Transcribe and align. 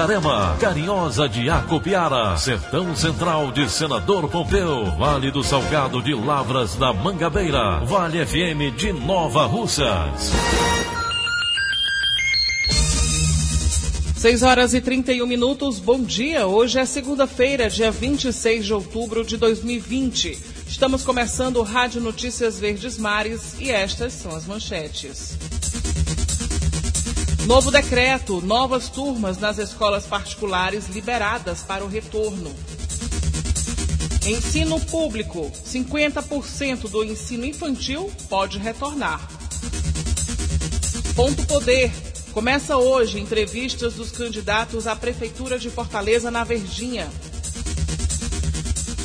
Itarema, 0.00 0.56
Carinhosa 0.58 1.28
de 1.28 1.50
Acopiara, 1.50 2.34
Sertão 2.38 2.96
Central 2.96 3.52
de 3.52 3.70
Senador 3.70 4.30
Pompeu, 4.30 4.86
Vale 4.96 5.30
do 5.30 5.44
Salgado 5.44 6.00
de 6.00 6.14
Lavras 6.14 6.74
da 6.74 6.90
Mangabeira, 6.90 7.80
Vale 7.84 8.24
FM 8.24 8.74
de 8.74 8.94
Nova 8.94 9.44
Russas. 9.44 10.32
6 14.16 14.42
horas 14.42 14.72
e 14.72 14.80
31 14.80 15.26
minutos, 15.26 15.78
bom 15.78 16.02
dia. 16.02 16.46
Hoje 16.46 16.78
é 16.78 16.86
segunda-feira, 16.86 17.68
dia 17.68 17.90
26 17.90 18.64
de 18.64 18.72
outubro 18.72 19.22
de 19.22 19.36
2020. 19.36 20.38
Estamos 20.66 21.04
começando 21.04 21.58
o 21.58 21.62
Rádio 21.62 22.00
Notícias 22.00 22.58
Verdes 22.58 22.96
Mares 22.96 23.60
e 23.60 23.70
estas 23.70 24.14
são 24.14 24.34
as 24.34 24.46
manchetes. 24.46 25.59
Novo 27.46 27.70
decreto, 27.70 28.40
novas 28.42 28.88
turmas 28.88 29.38
nas 29.38 29.58
escolas 29.58 30.06
particulares 30.06 30.88
liberadas 30.88 31.62
para 31.62 31.84
o 31.84 31.88
retorno. 31.88 32.54
Ensino 34.26 34.78
público, 34.78 35.50
50% 35.66 36.88
do 36.88 37.02
ensino 37.02 37.44
infantil 37.46 38.12
pode 38.28 38.58
retornar. 38.58 39.26
Ponto 41.16 41.44
Poder. 41.46 41.90
Começa 42.32 42.76
hoje 42.76 43.18
entrevistas 43.18 43.94
dos 43.94 44.12
candidatos 44.12 44.86
à 44.86 44.94
Prefeitura 44.94 45.58
de 45.58 45.68
Fortaleza 45.68 46.30
na 46.30 46.44
Verdinha. 46.44 47.10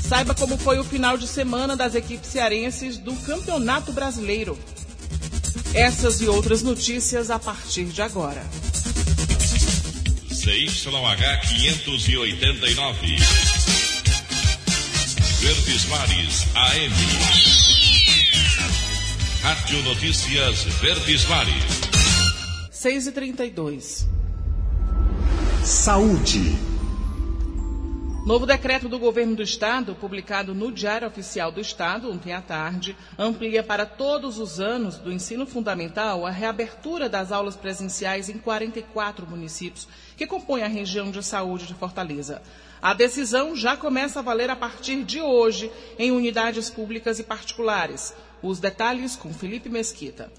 Saiba 0.08 0.36
como 0.36 0.58
foi 0.58 0.78
o 0.78 0.84
final 0.84 1.18
de 1.18 1.28
semana 1.28 1.76
das 1.76 1.96
equipes 1.96 2.30
cearenses 2.30 3.00
do 3.00 3.16
Campeonato 3.16 3.92
Brasileiro. 3.92 4.56
Essas 5.76 6.22
e 6.22 6.28
outras 6.30 6.62
notícias 6.62 7.30
a 7.30 7.38
partir 7.38 7.84
de 7.88 8.02
agora. 8.02 8.42
CYH 10.32 11.42
589. 11.50 13.18
Verdes 15.42 15.86
Mares 15.88 16.46
AM. 16.56 16.94
Rádio 19.44 19.84
Notícias 19.84 20.64
Verdes 20.80 21.26
Mares. 21.26 21.64
6 22.72 23.08
e 23.08 23.12
32 23.12 24.08
Saúde. 25.62 26.75
Novo 28.26 28.48
decreto 28.48 28.90
do 28.90 28.98
governo 28.98 29.36
do 29.36 29.44
estado, 29.44 29.94
publicado 29.94 30.56
no 30.56 30.72
Diário 30.72 31.08
Oficial 31.08 31.52
do 31.52 31.62
Estado 31.62 32.12
ontem 32.12 32.34
à 32.34 32.42
tarde, 32.42 32.98
amplia 33.20 33.62
para 33.62 33.86
todos 33.86 34.40
os 34.40 34.60
anos 34.60 34.98
do 34.98 35.12
ensino 35.12 35.46
fundamental 35.46 36.26
a 36.26 36.32
reabertura 36.32 37.08
das 37.08 37.32
aulas 37.32 37.56
presenciais 37.56 38.28
em 38.28 38.40
44 38.40 39.28
municípios 39.28 39.88
que 40.18 40.26
compõem 40.26 40.64
a 40.64 40.68
região 40.68 41.12
de 41.12 41.22
saúde 41.22 41.68
de 41.68 41.76
Fortaleza. 41.76 42.42
A 42.82 42.96
decisão 42.96 43.56
já 43.56 43.78
começa 43.78 44.18
a 44.18 44.24
valer 44.24 44.50
a 44.50 44.56
partir 44.56 45.04
de 45.04 45.22
hoje 45.22 45.72
em 46.00 46.10
unidades 46.10 46.68
públicas 46.68 47.20
e 47.20 47.24
particulares. 47.24 48.12
Os 48.42 48.60
detalhes 48.60 49.16
com 49.16 49.32
Felipe 49.32 49.70
Mesquita. 49.70 50.32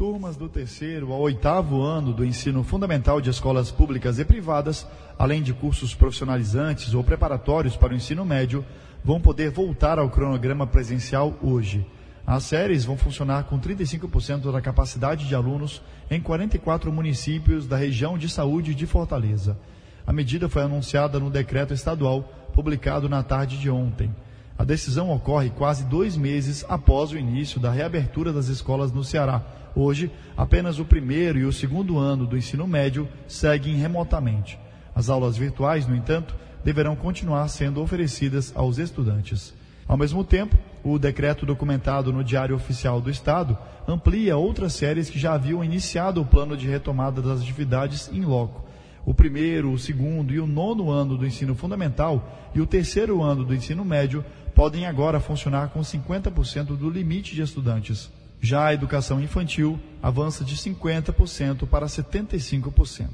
Turmas 0.00 0.34
do 0.34 0.48
terceiro 0.48 1.12
ao 1.12 1.20
oitavo 1.20 1.82
ano 1.82 2.10
do 2.14 2.24
ensino 2.24 2.64
fundamental 2.64 3.20
de 3.20 3.28
escolas 3.28 3.70
públicas 3.70 4.18
e 4.18 4.24
privadas, 4.24 4.86
além 5.18 5.42
de 5.42 5.52
cursos 5.52 5.94
profissionalizantes 5.94 6.94
ou 6.94 7.04
preparatórios 7.04 7.76
para 7.76 7.92
o 7.92 7.96
ensino 7.96 8.24
médio, 8.24 8.64
vão 9.04 9.20
poder 9.20 9.50
voltar 9.50 9.98
ao 9.98 10.08
cronograma 10.08 10.66
presencial 10.66 11.36
hoje. 11.42 11.86
As 12.26 12.44
séries 12.44 12.82
vão 12.82 12.96
funcionar 12.96 13.44
com 13.44 13.60
35% 13.60 14.50
da 14.50 14.62
capacidade 14.62 15.28
de 15.28 15.34
alunos 15.34 15.82
em 16.10 16.18
44 16.18 16.90
municípios 16.90 17.66
da 17.66 17.76
região 17.76 18.16
de 18.16 18.30
saúde 18.30 18.74
de 18.74 18.86
Fortaleza. 18.86 19.58
A 20.06 20.14
medida 20.14 20.48
foi 20.48 20.62
anunciada 20.62 21.20
no 21.20 21.28
decreto 21.28 21.74
estadual 21.74 22.22
publicado 22.54 23.06
na 23.06 23.22
tarde 23.22 23.58
de 23.58 23.68
ontem. 23.68 24.10
A 24.58 24.64
decisão 24.64 25.10
ocorre 25.10 25.50
quase 25.50 25.84
dois 25.84 26.16
meses 26.16 26.64
após 26.70 27.12
o 27.12 27.18
início 27.18 27.60
da 27.60 27.70
reabertura 27.70 28.32
das 28.32 28.48
escolas 28.48 28.92
no 28.92 29.04
Ceará 29.04 29.59
Hoje, 29.74 30.10
apenas 30.36 30.78
o 30.78 30.84
primeiro 30.84 31.38
e 31.38 31.44
o 31.44 31.52
segundo 31.52 31.98
ano 31.98 32.26
do 32.26 32.36
ensino 32.36 32.66
médio 32.66 33.08
seguem 33.28 33.76
remotamente. 33.76 34.58
As 34.94 35.08
aulas 35.08 35.36
virtuais, 35.36 35.86
no 35.86 35.94
entanto, 35.94 36.34
deverão 36.64 36.96
continuar 36.96 37.48
sendo 37.48 37.80
oferecidas 37.80 38.52
aos 38.54 38.78
estudantes. 38.78 39.54
Ao 39.86 39.96
mesmo 39.96 40.22
tempo, 40.22 40.56
o 40.84 40.98
decreto 40.98 41.44
documentado 41.44 42.12
no 42.12 42.22
Diário 42.22 42.54
Oficial 42.54 43.00
do 43.00 43.10
Estado 43.10 43.58
amplia 43.88 44.36
outras 44.36 44.72
séries 44.72 45.10
que 45.10 45.18
já 45.18 45.32
haviam 45.32 45.64
iniciado 45.64 46.20
o 46.20 46.26
plano 46.26 46.56
de 46.56 46.68
retomada 46.68 47.20
das 47.20 47.40
atividades 47.40 48.08
em 48.12 48.24
loco. 48.24 48.68
O 49.04 49.14
primeiro, 49.14 49.72
o 49.72 49.78
segundo 49.78 50.32
e 50.32 50.38
o 50.38 50.46
nono 50.46 50.90
ano 50.90 51.16
do 51.16 51.26
ensino 51.26 51.54
fundamental 51.54 52.50
e 52.54 52.60
o 52.60 52.66
terceiro 52.66 53.22
ano 53.22 53.44
do 53.44 53.54
ensino 53.54 53.84
médio 53.84 54.24
podem 54.54 54.86
agora 54.86 55.18
funcionar 55.18 55.70
com 55.70 55.80
50% 55.80 56.76
do 56.76 56.90
limite 56.90 57.34
de 57.34 57.42
estudantes. 57.42 58.10
Já 58.40 58.66
a 58.66 58.74
educação 58.74 59.20
infantil 59.20 59.78
avança 60.02 60.42
de 60.42 60.56
50% 60.56 61.66
para 61.66 61.86
75%. 61.86 63.08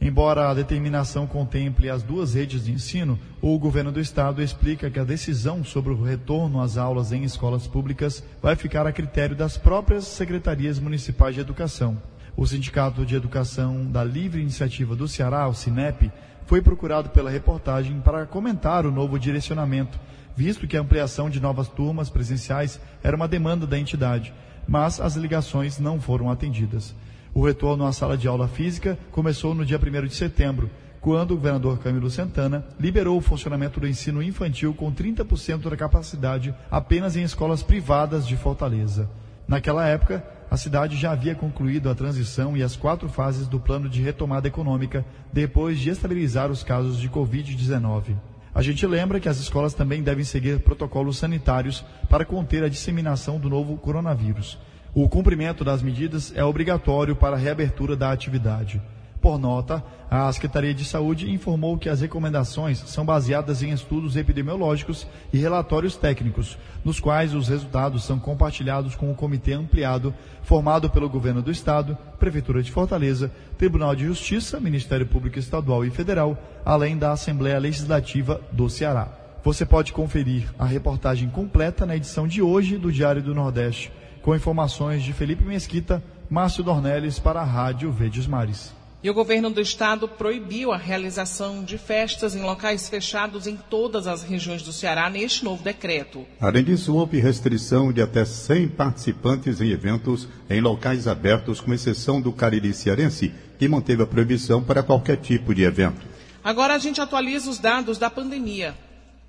Embora 0.00 0.50
a 0.50 0.54
determinação 0.54 1.26
contemple 1.26 1.88
as 1.88 2.02
duas 2.02 2.34
redes 2.34 2.64
de 2.64 2.72
ensino, 2.72 3.18
o 3.40 3.58
governo 3.58 3.90
do 3.90 4.00
estado 4.00 4.42
explica 4.42 4.90
que 4.90 4.98
a 4.98 5.04
decisão 5.04 5.64
sobre 5.64 5.92
o 5.92 6.02
retorno 6.02 6.60
às 6.60 6.76
aulas 6.76 7.12
em 7.12 7.22
escolas 7.22 7.66
públicas 7.66 8.22
vai 8.42 8.56
ficar 8.56 8.86
a 8.86 8.92
critério 8.92 9.34
das 9.34 9.56
próprias 9.56 10.04
secretarias 10.04 10.78
municipais 10.78 11.34
de 11.34 11.40
educação. 11.40 11.96
O 12.36 12.46
Sindicato 12.46 13.06
de 13.06 13.14
Educação 13.14 13.86
da 13.86 14.04
Livre 14.04 14.42
Iniciativa 14.42 14.94
do 14.94 15.08
Ceará, 15.08 15.48
o 15.48 15.54
SINEP, 15.54 16.12
foi 16.44 16.60
procurado 16.60 17.08
pela 17.08 17.30
reportagem 17.30 17.98
para 18.00 18.26
comentar 18.26 18.84
o 18.84 18.90
novo 18.90 19.18
direcionamento, 19.18 19.98
visto 20.36 20.66
que 20.66 20.76
a 20.76 20.80
ampliação 20.80 21.30
de 21.30 21.40
novas 21.40 21.68
turmas 21.68 22.10
presenciais 22.10 22.78
era 23.02 23.16
uma 23.16 23.26
demanda 23.26 23.66
da 23.66 23.78
entidade 23.78 24.34
mas 24.66 25.00
as 25.00 25.16
ligações 25.16 25.78
não 25.78 26.00
foram 26.00 26.30
atendidas. 26.30 26.94
O 27.34 27.44
retorno 27.44 27.84
à 27.84 27.92
sala 27.92 28.16
de 28.16 28.26
aula 28.26 28.48
física 28.48 28.98
começou 29.10 29.54
no 29.54 29.64
dia 29.64 29.78
1 29.78 30.06
de 30.06 30.14
setembro, 30.14 30.70
quando 31.00 31.32
o 31.32 31.36
governador 31.36 31.78
Camilo 31.78 32.10
Santana 32.10 32.64
liberou 32.80 33.16
o 33.16 33.20
funcionamento 33.20 33.78
do 33.78 33.86
ensino 33.86 34.22
infantil 34.22 34.74
com 34.74 34.92
30% 34.92 35.68
da 35.68 35.76
capacidade 35.76 36.54
apenas 36.70 37.14
em 37.16 37.22
escolas 37.22 37.62
privadas 37.62 38.26
de 38.26 38.36
Fortaleza. 38.36 39.08
Naquela 39.46 39.86
época, 39.86 40.24
a 40.50 40.56
cidade 40.56 40.96
já 40.96 41.12
havia 41.12 41.34
concluído 41.34 41.90
a 41.90 41.94
transição 41.94 42.56
e 42.56 42.62
as 42.62 42.74
quatro 42.74 43.08
fases 43.08 43.46
do 43.46 43.60
plano 43.60 43.88
de 43.88 44.00
retomada 44.00 44.48
econômica 44.48 45.04
depois 45.32 45.78
de 45.78 45.90
estabilizar 45.90 46.50
os 46.50 46.64
casos 46.64 46.98
de 46.98 47.08
Covid-19. 47.08 48.16
A 48.56 48.62
gente 48.62 48.86
lembra 48.86 49.20
que 49.20 49.28
as 49.28 49.36
escolas 49.36 49.74
também 49.74 50.02
devem 50.02 50.24
seguir 50.24 50.60
protocolos 50.60 51.18
sanitários 51.18 51.84
para 52.08 52.24
conter 52.24 52.64
a 52.64 52.70
disseminação 52.70 53.38
do 53.38 53.50
novo 53.50 53.76
coronavírus. 53.76 54.58
O 54.94 55.06
cumprimento 55.10 55.62
das 55.62 55.82
medidas 55.82 56.32
é 56.34 56.42
obrigatório 56.42 57.14
para 57.14 57.36
a 57.36 57.38
reabertura 57.38 57.94
da 57.94 58.10
atividade. 58.10 58.80
Por 59.26 59.40
nota, 59.40 59.82
a 60.08 60.32
Secretaria 60.32 60.72
de 60.72 60.84
Saúde 60.84 61.28
informou 61.28 61.76
que 61.76 61.88
as 61.88 62.00
recomendações 62.00 62.78
são 62.86 63.04
baseadas 63.04 63.60
em 63.60 63.72
estudos 63.72 64.14
epidemiológicos 64.14 65.04
e 65.32 65.36
relatórios 65.36 65.96
técnicos, 65.96 66.56
nos 66.84 67.00
quais 67.00 67.34
os 67.34 67.48
resultados 67.48 68.04
são 68.04 68.20
compartilhados 68.20 68.94
com 68.94 69.10
o 69.10 69.16
comitê 69.16 69.54
ampliado 69.54 70.14
formado 70.44 70.88
pelo 70.88 71.08
Governo 71.08 71.42
do 71.42 71.50
Estado, 71.50 71.98
Prefeitura 72.20 72.62
de 72.62 72.70
Fortaleza, 72.70 73.32
Tribunal 73.58 73.96
de 73.96 74.04
Justiça, 74.04 74.60
Ministério 74.60 75.08
Público 75.08 75.40
Estadual 75.40 75.84
e 75.84 75.90
Federal, 75.90 76.38
além 76.64 76.96
da 76.96 77.10
Assembleia 77.10 77.58
Legislativa 77.58 78.40
do 78.52 78.70
Ceará. 78.70 79.08
Você 79.42 79.66
pode 79.66 79.92
conferir 79.92 80.54
a 80.56 80.64
reportagem 80.64 81.28
completa 81.28 81.84
na 81.84 81.96
edição 81.96 82.28
de 82.28 82.40
hoje 82.40 82.78
do 82.78 82.92
Diário 82.92 83.24
do 83.24 83.34
Nordeste, 83.34 83.90
com 84.22 84.36
informações 84.36 85.02
de 85.02 85.12
Felipe 85.12 85.42
Mesquita, 85.42 86.00
Márcio 86.30 86.62
Dornelles 86.62 87.18
para 87.18 87.40
a 87.40 87.44
Rádio 87.44 87.90
Verdes 87.90 88.28
Mares. 88.28 88.85
E 89.06 89.08
o 89.08 89.14
governo 89.14 89.50
do 89.50 89.60
estado 89.60 90.08
proibiu 90.08 90.72
a 90.72 90.76
realização 90.76 91.62
de 91.62 91.78
festas 91.78 92.34
em 92.34 92.42
locais 92.42 92.88
fechados 92.88 93.46
em 93.46 93.56
todas 93.56 94.08
as 94.08 94.24
regiões 94.24 94.62
do 94.62 94.72
Ceará 94.72 95.08
neste 95.08 95.44
novo 95.44 95.62
decreto. 95.62 96.26
Além 96.40 96.64
disso, 96.64 96.92
houve 96.92 97.20
restrição 97.20 97.92
de 97.92 98.02
até 98.02 98.24
100 98.24 98.66
participantes 98.70 99.60
em 99.60 99.70
eventos 99.70 100.26
em 100.50 100.60
locais 100.60 101.06
abertos, 101.06 101.60
com 101.60 101.72
exceção 101.72 102.20
do 102.20 102.32
Cariri 102.32 102.74
Cearense, 102.74 103.32
que 103.56 103.68
manteve 103.68 104.02
a 104.02 104.06
proibição 104.08 104.60
para 104.60 104.82
qualquer 104.82 105.18
tipo 105.18 105.54
de 105.54 105.62
evento. 105.62 106.04
Agora 106.42 106.74
a 106.74 106.78
gente 106.78 107.00
atualiza 107.00 107.48
os 107.48 107.60
dados 107.60 107.98
da 107.98 108.10
pandemia. 108.10 108.74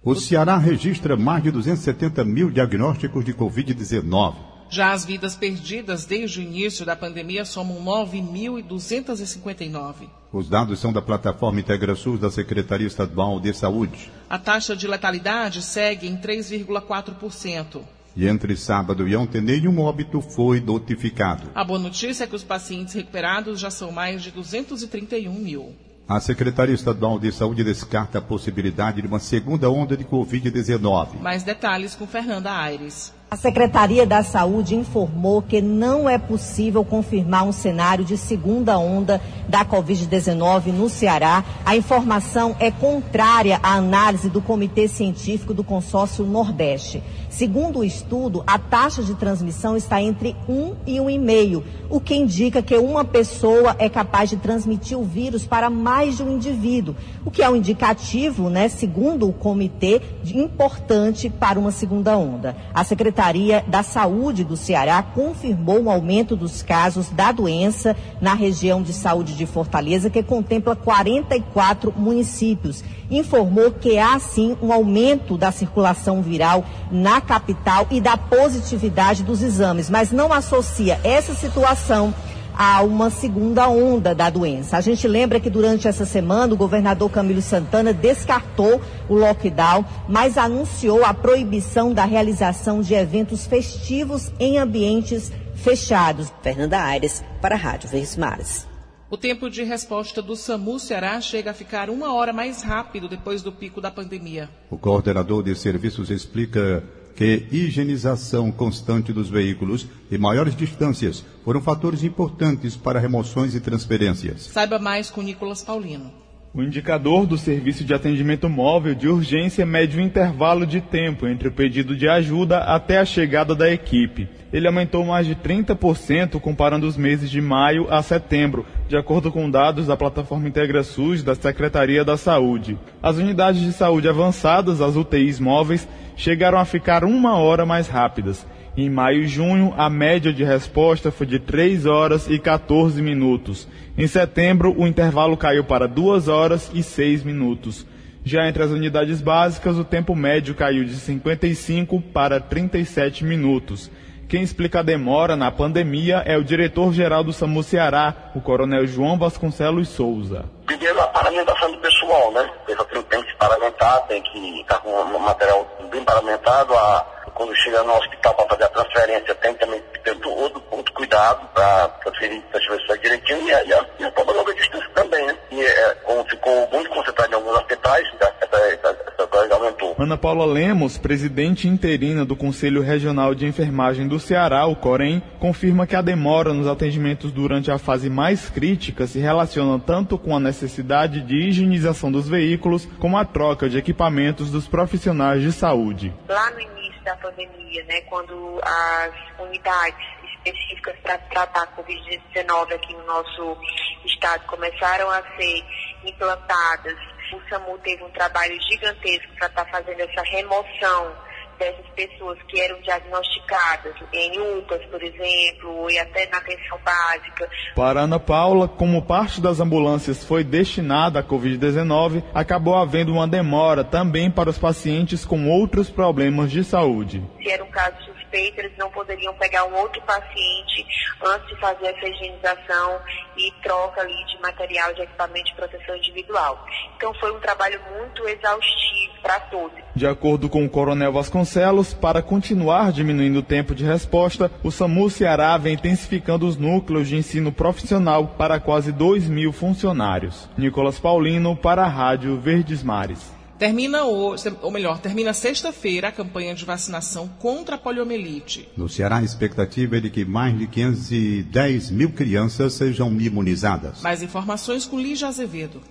O 0.04 0.16
Ceará 0.16 0.58
registra 0.58 1.16
mais 1.16 1.44
de 1.44 1.52
270 1.52 2.26
mil 2.26 2.50
diagnósticos 2.50 3.24
de 3.24 3.32
Covid-19. 3.32 4.57
Já 4.70 4.92
as 4.92 5.06
vidas 5.06 5.36
perdidas 5.36 6.06
desde 6.06 6.40
o 6.40 6.44
início 6.44 6.86
da 6.86 6.96
pandemia 6.96 7.46
somam 7.46 7.84
9.259. 7.84 10.08
Os 10.32 10.48
dados 10.50 10.80
são 10.80 10.92
da 10.92 11.02
plataforma 11.02 11.62
IntegraSUS 11.62 12.20
da 12.20 12.30
Secretaria 12.30 12.86
Estadual 12.86 13.40
de 13.40 13.54
Saúde. 13.54 14.12
A 14.30 14.38
taxa 14.38 14.76
de 14.76 14.86
letalidade 14.88 15.62
segue 15.62 16.08
em 16.08 16.18
3,4%. 16.18 17.82
E 18.16 18.28
entre 18.28 18.58
sábado 18.58 19.08
e 19.08 19.16
ontem, 19.16 19.40
nenhum 19.40 19.80
óbito 19.80 20.20
foi 20.22 20.60
notificado. 20.60 21.50
A 21.54 21.64
boa 21.64 21.80
notícia 21.80 22.24
é 22.24 22.28
que 22.28 22.36
os 22.36 22.44
pacientes 22.44 22.96
recuperados 22.96 23.60
já 23.60 23.70
são 23.70 23.92
mais 23.92 24.24
de 24.24 24.32
231 24.32 25.34
mil. 25.34 25.76
A 26.10 26.20
Secretaria 26.20 26.74
Estadual 26.74 27.20
de 27.20 27.32
Saúde 27.32 27.64
descarta 27.64 28.18
a 28.18 28.22
possibilidade 28.22 29.02
de 29.02 29.08
uma 29.08 29.20
segunda 29.20 29.70
onda 29.70 29.96
de 29.96 30.04
Covid-19. 30.04 31.20
Mais 31.22 31.44
detalhes 31.44 31.94
com 31.96 32.08
Fernanda 32.08 32.52
Aires. 32.52 33.14
A 33.30 33.36
Secretaria 33.36 34.06
da 34.06 34.24
Saúde 34.24 34.74
informou 34.74 35.42
que 35.42 35.62
não 35.62 36.08
é 36.08 36.18
possível 36.18 36.86
confirmar 36.86 37.44
um 37.44 37.52
cenário 37.52 38.06
de 38.06 38.16
segunda 38.16 38.80
onda 38.80 39.22
da 39.50 39.66
Covid-19 39.66 40.68
no 40.68 40.88
Ceará. 40.88 41.44
A 41.66 41.76
informação 41.76 42.56
é 42.58 42.72
contrária 42.72 43.60
à 43.62 43.74
análise 43.74 44.30
do 44.30 44.42
Comitê 44.42 44.88
Científico 44.88 45.54
do 45.54 45.62
Consórcio 45.62 46.26
Nordeste. 46.26 47.04
Segundo 47.38 47.80
o 47.80 47.84
estudo, 47.84 48.44
a 48.48 48.58
taxa 48.58 49.04
de 49.04 49.14
transmissão 49.14 49.78
está 49.78 50.02
entre 50.02 50.36
1 50.50 50.74
e 50.88 50.98
1,5, 50.98 51.64
o 51.88 52.02
que 52.02 52.16
indica 52.16 52.64
que 52.64 52.76
uma 52.76 53.06
pessoa 53.06 53.76
é 53.78 53.88
capaz 53.88 54.32
de 54.32 54.38
transmitir 54.38 54.98
o 54.98 55.04
vírus 55.04 55.46
para 55.46 55.70
mais 55.70 56.18
de 56.18 56.24
um 56.24 56.34
indivíduo, 56.34 56.96
o 57.24 57.30
que 57.30 57.44
é 57.44 57.50
um 57.50 57.56
indicativo, 57.56 58.50
né, 58.50 58.68
segundo 58.68 59.30
o 59.30 59.34
comitê, 59.34 60.02
importante 60.34 61.30
para 61.30 61.60
uma 61.60 61.70
segunda 61.70 62.18
onda. 62.18 62.58
A 62.74 62.84
Secretaria 62.84 63.64
da 63.68 63.84
Saúde 63.84 64.44
do 64.44 64.58
Ceará 64.58 65.04
confirmou 65.04 65.80
um 65.80 65.92
aumento 65.92 66.36
dos 66.36 66.64
casos 66.64 67.12
da 67.12 67.32
doença 67.32 67.96
na 68.20 68.34
região 68.34 68.82
de 68.82 68.94
saúde 68.94 69.36
de 69.36 69.46
Fortaleza, 69.46 70.10
que 70.10 70.24
contempla 70.24 70.76
44 70.76 71.94
municípios 71.96 72.84
informou 73.10 73.72
que 73.72 73.98
há 73.98 74.20
sim 74.20 74.58
um 74.62 74.72
aumento 74.72 75.38
da 75.38 75.52
circulação 75.52 76.22
viral 76.22 76.66
na 76.92 77.22
capital 77.28 77.86
e 77.92 78.00
da 78.00 78.18
positividade 78.18 79.22
dos 79.24 79.44
exames, 79.44 79.90
mas 79.90 80.12
não 80.12 80.32
associa 80.32 81.00
essa 81.04 81.36
situação 81.36 82.14
a 82.58 82.82
uma 82.82 83.12
segunda 83.12 83.70
onda 83.70 84.16
da 84.16 84.30
doença. 84.32 84.78
A 84.78 84.82
gente 84.82 85.08
lembra 85.08 85.40
que 85.40 85.50
durante 85.50 85.88
essa 85.88 86.06
semana 86.06 86.54
o 86.54 86.58
governador 86.58 87.12
Camilo 87.12 87.42
Santana 87.42 87.94
descartou 87.94 88.82
o 89.08 89.14
lockdown, 89.14 89.86
mas 90.10 90.38
anunciou 90.38 91.06
a 91.06 91.14
proibição 91.14 91.94
da 91.94 92.06
realização 92.06 92.82
de 92.82 92.96
eventos 92.96 93.46
festivos 93.46 94.32
em 94.40 94.58
ambientes 94.58 95.32
fechados. 95.54 96.34
Fernanda 96.42 96.82
Aires, 96.82 97.24
para 97.40 97.54
a 97.54 97.58
Rádio 97.58 97.90
Verdes 97.90 98.18
Mares. 98.18 98.66
O 99.10 99.16
tempo 99.16 99.50
de 99.50 99.64
resposta 99.64 100.22
do 100.22 100.36
SAMU 100.36 100.80
Ceará 100.80 101.22
chega 101.22 101.52
a 101.52 101.54
ficar 101.54 101.90
uma 101.90 102.14
hora 102.14 102.34
mais 102.34 102.62
rápido 102.62 103.08
depois 103.08 103.42
do 103.42 103.54
pico 103.54 103.80
da 103.80 103.90
pandemia. 103.90 104.50
O 104.70 104.78
coordenador 104.78 105.42
de 105.44 105.56
serviços 105.56 106.10
explica 106.10 106.84
que 107.18 107.48
higienização 107.52 108.52
constante 108.52 109.12
dos 109.12 109.28
veículos 109.28 109.88
e 110.12 110.20
maiores 110.20 110.56
distâncias 110.56 111.26
foram 111.44 111.60
fatores 111.60 112.04
importantes 112.04 112.78
para 112.78 113.00
remoções 113.00 113.56
e 113.56 113.60
transferências. 113.60 114.44
Saiba 114.44 114.78
mais 114.78 115.10
com 115.10 115.24
Nicolas 115.24 115.64
Paulino. 115.64 116.14
O 116.54 116.62
indicador 116.62 117.26
do 117.26 117.38
serviço 117.38 117.84
de 117.84 117.94
atendimento 117.94 118.48
móvel 118.48 118.96
de 118.96 119.08
urgência 119.08 119.66
mede 119.66 119.98
o 119.98 120.02
intervalo 120.02 120.66
de 120.66 120.80
tempo 120.80 121.28
entre 121.28 121.48
o 121.48 121.52
pedido 121.52 121.96
de 121.96 122.08
ajuda 122.08 122.60
até 122.60 123.00
a 123.00 123.06
chegada 123.06 123.54
da 123.54 123.72
equipe. 123.72 124.30
Ele 124.54 124.66
aumentou 124.66 125.04
mais 125.04 125.28
de 125.28 125.36
30% 125.36 126.40
comparando 126.40 126.88
os 126.88 126.96
meses 126.98 127.30
de 127.30 127.42
maio 127.42 127.88
a 127.92 128.02
setembro, 128.02 128.66
de 128.88 128.96
acordo 128.96 129.32
com 129.32 129.50
dados 129.50 129.88
da 129.88 129.98
plataforma 129.98 130.48
IntegraSUS 130.48 131.22
da 131.22 131.36
Secretaria 131.36 132.04
da 132.06 132.16
Saúde. 132.16 132.78
As 133.04 133.18
unidades 133.18 133.62
de 133.62 133.74
saúde 133.74 134.08
avançadas, 134.08 134.82
as 134.82 134.96
UTIs 134.96 135.40
móveis, 135.40 135.88
chegaram 136.18 136.58
a 136.58 136.66
ficar 136.66 137.06
uma 137.06 137.38
hora 137.38 137.66
mais 137.66 137.88
rápidas. 137.88 138.46
Em 138.76 138.90
maio 138.90 139.24
e 139.24 139.28
junho, 139.28 139.74
a 139.78 139.90
média 139.90 140.34
de 140.34 140.44
resposta 140.44 141.12
foi 141.12 141.26
de 141.26 141.40
3 141.40 141.86
horas 141.86 142.30
e 142.30 142.38
14 142.38 143.02
minutos. 143.02 143.68
Em 143.98 144.06
setembro, 144.06 144.76
o 144.78 144.86
intervalo 144.86 145.38
caiu 145.38 145.64
para 145.64 145.88
2 145.88 146.28
horas 146.28 146.70
e 146.74 146.84
6 146.84 147.24
minutos. 147.24 147.86
Já 148.24 148.48
entre 148.48 148.62
as 148.62 148.72
unidades 148.72 149.22
básicas, 149.22 149.78
o 149.78 149.84
tempo 149.84 150.14
médio 150.14 150.54
caiu 150.54 150.84
de 150.84 150.96
55 150.96 152.02
para 152.02 152.40
37 152.40 153.24
minutos. 153.24 153.90
Quem 154.28 154.44
explica 154.44 154.82
a 154.82 154.84
demora 154.84 155.38
na 155.38 155.50
pandemia 155.50 156.18
é 156.26 156.38
o 156.38 156.44
diretor-geral 156.44 157.24
do 157.24 157.32
SAMU 157.32 157.64
Ceará, 157.64 158.32
o 158.36 158.42
coronel 158.42 158.86
João 158.86 159.18
Vasconcelos 159.18 159.88
Souza. 159.88 160.57
Primeiro, 160.78 161.02
a 161.02 161.08
paramentação 161.08 161.72
do 161.72 161.80
pessoal, 161.80 162.32
né? 162.34 162.52
Tem 162.68 162.76
que 163.24 163.32
se 163.32 163.36
paramentar, 163.38 164.06
tem 164.06 164.22
que 164.22 164.62
estar 164.62 164.78
com 164.78 164.92
o 164.92 165.20
material 165.20 165.68
bem 165.90 166.04
paramentado, 166.04 166.78
a 166.78 167.17
quando 167.38 167.56
chega 167.56 167.84
no 167.84 167.94
hospital 167.94 168.34
para 168.34 168.48
fazer 168.50 168.64
a 168.64 168.70
transferência, 168.70 169.36
tem 169.36 169.54
também 169.54 169.82
que 169.94 170.00
ter 170.00 170.16
todo 170.16 170.64
outro 170.72 170.94
cuidado 170.94 171.48
para 171.54 171.88
transferir 172.04 172.42
as 172.52 172.66
pessoas 172.66 173.00
direitinho 173.00 173.48
e 173.48 173.54
a, 173.54 173.64
e 173.64 173.74
a, 173.74 173.86
e 174.00 174.04
a 174.04 174.12
prova 174.12 174.32
longa 174.32 174.54
distância 174.56 174.90
também, 174.96 175.24
né? 175.28 175.38
E 175.52 175.62
é, 175.62 175.96
como 176.04 176.28
ficou 176.28 176.68
muito 176.72 176.90
concentrado 176.90 177.32
em 177.32 177.36
alguns 177.36 177.56
hospitais, 177.58 178.08
essa, 178.20 178.58
essa, 178.58 178.98
essa 179.08 179.28
coisa 179.28 179.54
aumentou. 179.54 179.96
Ana 180.00 180.18
Paula 180.18 180.46
Lemos, 180.46 180.98
presidente 180.98 181.68
interina 181.68 182.26
do 182.26 182.36
Conselho 182.36 182.82
Regional 182.82 183.36
de 183.36 183.46
Enfermagem 183.46 184.08
do 184.08 184.20
Ceará, 184.20 184.66
o 184.66 184.76
COREM, 184.76 185.22
confirma 185.40 185.86
que 185.86 185.96
a 185.96 186.02
demora 186.02 186.54
nos 186.54 186.68
atendimentos 186.68 187.32
durante 187.32 187.70
a 187.70 187.78
fase 187.78 188.10
mais 188.10 188.50
crítica 188.50 189.06
se 189.06 189.20
relaciona 189.20 189.80
tanto 189.80 190.18
com 190.18 190.36
a 190.36 190.40
necessidade 190.40 191.22
de 191.22 191.36
higienização 191.36 192.12
dos 192.12 192.28
veículos 192.28 192.88
como 193.00 193.18
a 193.18 193.26
troca 193.26 193.70
de 193.70 193.78
equipamentos 193.78 194.50
dos 194.50 194.68
profissionais 194.68 195.42
de 195.44 195.52
saúde. 195.52 196.12
Lá 196.28 196.50
no 196.52 196.60
início 196.60 197.04
da 197.04 197.16
pandemia, 197.28 197.84
né, 197.86 198.02
quando 198.02 198.60
as 198.64 199.40
unidades 199.40 200.06
específicas 200.24 200.96
para 201.00 201.18
tratar 201.18 201.64
a 201.64 201.76
Covid-19 201.76 202.74
aqui 202.74 202.94
no 202.94 203.06
nosso 203.06 203.58
estado 204.06 204.46
começaram 204.46 205.10
a 205.10 205.22
ser 205.36 205.64
implantadas, 206.06 206.98
o 207.34 207.50
SAMU 207.50 207.78
teve 207.80 208.04
um 208.04 208.12
trabalho 208.12 208.58
gigantesco 208.62 209.34
para 209.36 209.48
estar 209.48 209.66
tá 209.66 209.72
fazendo 209.72 210.00
essa 210.00 210.22
remoção 210.24 211.27
dessas 211.58 211.86
pessoas 211.96 212.38
que 212.48 212.60
eram 212.60 212.80
diagnosticadas 212.82 213.96
em 214.14 214.40
UPAs, 214.40 214.86
por 214.86 215.02
exemplo, 215.02 215.90
e 215.90 216.00
até 216.00 216.28
na 216.28 216.38
atenção 216.38 216.80
básica. 216.84 217.50
Para 217.76 218.02
Ana 218.02 218.20
Paula, 218.20 218.68
como 218.68 219.02
parte 219.02 219.42
das 219.42 219.60
ambulâncias 219.60 220.24
foi 220.24 220.44
destinada 220.44 221.20
à 221.20 221.24
Covid-19, 221.24 222.24
acabou 222.34 222.76
havendo 222.76 223.14
uma 223.14 223.28
demora 223.28 223.84
também 223.84 224.30
para 224.30 224.50
os 224.50 224.58
pacientes 224.58 225.26
com 225.26 225.50
outros 225.50 225.90
problemas 225.90 226.52
de 226.52 226.64
saúde. 226.64 227.24
Se 227.42 227.50
era 227.50 227.64
um 227.64 227.72
caso 227.72 227.98
suspeito, 228.06 228.60
eles 228.60 228.78
não 228.78 228.90
poderiam 228.92 229.34
pegar 229.36 229.64
um 229.66 229.76
outro 229.76 230.02
paciente 230.02 230.86
antes 231.24 231.48
de 231.48 231.56
fazer 231.60 231.88
essa 231.88 232.08
higienização 232.08 233.02
e 233.38 233.52
troca 233.64 234.02
ali 234.02 234.26
de 234.26 234.40
material 234.42 234.94
de 234.94 235.02
equipamento 235.02 235.46
de 235.46 235.56
proteção 235.56 235.96
individual. 235.96 236.66
Então 236.96 237.14
foi 237.16 237.32
um 237.32 237.40
trabalho 237.40 237.80
muito 237.98 238.28
exaustivo 238.28 238.97
para 239.28 239.42
todos. 239.42 239.78
De 239.94 240.08
acordo 240.08 240.48
com 240.48 240.66
o 240.66 240.70
Coronel 240.70 241.12
Vasconcelos, 241.12 241.94
para 241.94 242.22
continuar 242.22 242.94
diminuindo 242.94 243.40
o 243.40 243.44
tempo 243.44 243.76
de 243.76 243.84
resposta, 243.84 244.50
o 244.64 244.72
SAMU 244.72 245.10
Ceará 245.10 245.58
vem 245.58 245.74
intensificando 245.74 246.48
os 246.48 246.56
núcleos 246.56 247.10
de 247.10 247.18
ensino 247.18 247.52
profissional 247.52 248.36
para 248.38 248.58
quase 248.58 248.94
2 248.94 249.28
mil 249.28 249.52
funcionários. 249.52 250.48
Nicolas 250.58 250.98
Paulino 250.98 251.58
para 251.58 251.84
a 251.84 251.90
Rádio 251.90 252.40
Verdes 252.40 252.82
Mares. 252.82 253.36
Termina 253.60 254.06
hoje, 254.06 254.56
ou 254.62 254.70
melhor, 254.70 255.00
termina 255.00 255.34
sexta-feira 255.34 256.10
a 256.10 256.12
campanha 256.12 256.54
de 256.54 256.64
vacinação 256.64 257.28
contra 257.40 257.76
a 257.76 257.78
poliomielite. 257.78 258.70
No 258.78 258.88
Ceará, 258.88 259.18
a 259.18 259.24
expectativa 259.24 259.98
é 259.98 260.00
de 260.00 260.12
que 260.12 260.24
mais 260.24 260.58
de 260.58 260.68
510 260.68 261.90
mil 261.90 262.12
crianças 262.12 262.74
sejam 262.74 263.12
imunizadas. 263.20 264.04
Mais 264.04 264.22
informações 264.22 264.86
com 264.86 265.00
Lígia 265.00 265.28
Azevedo. 265.28 265.82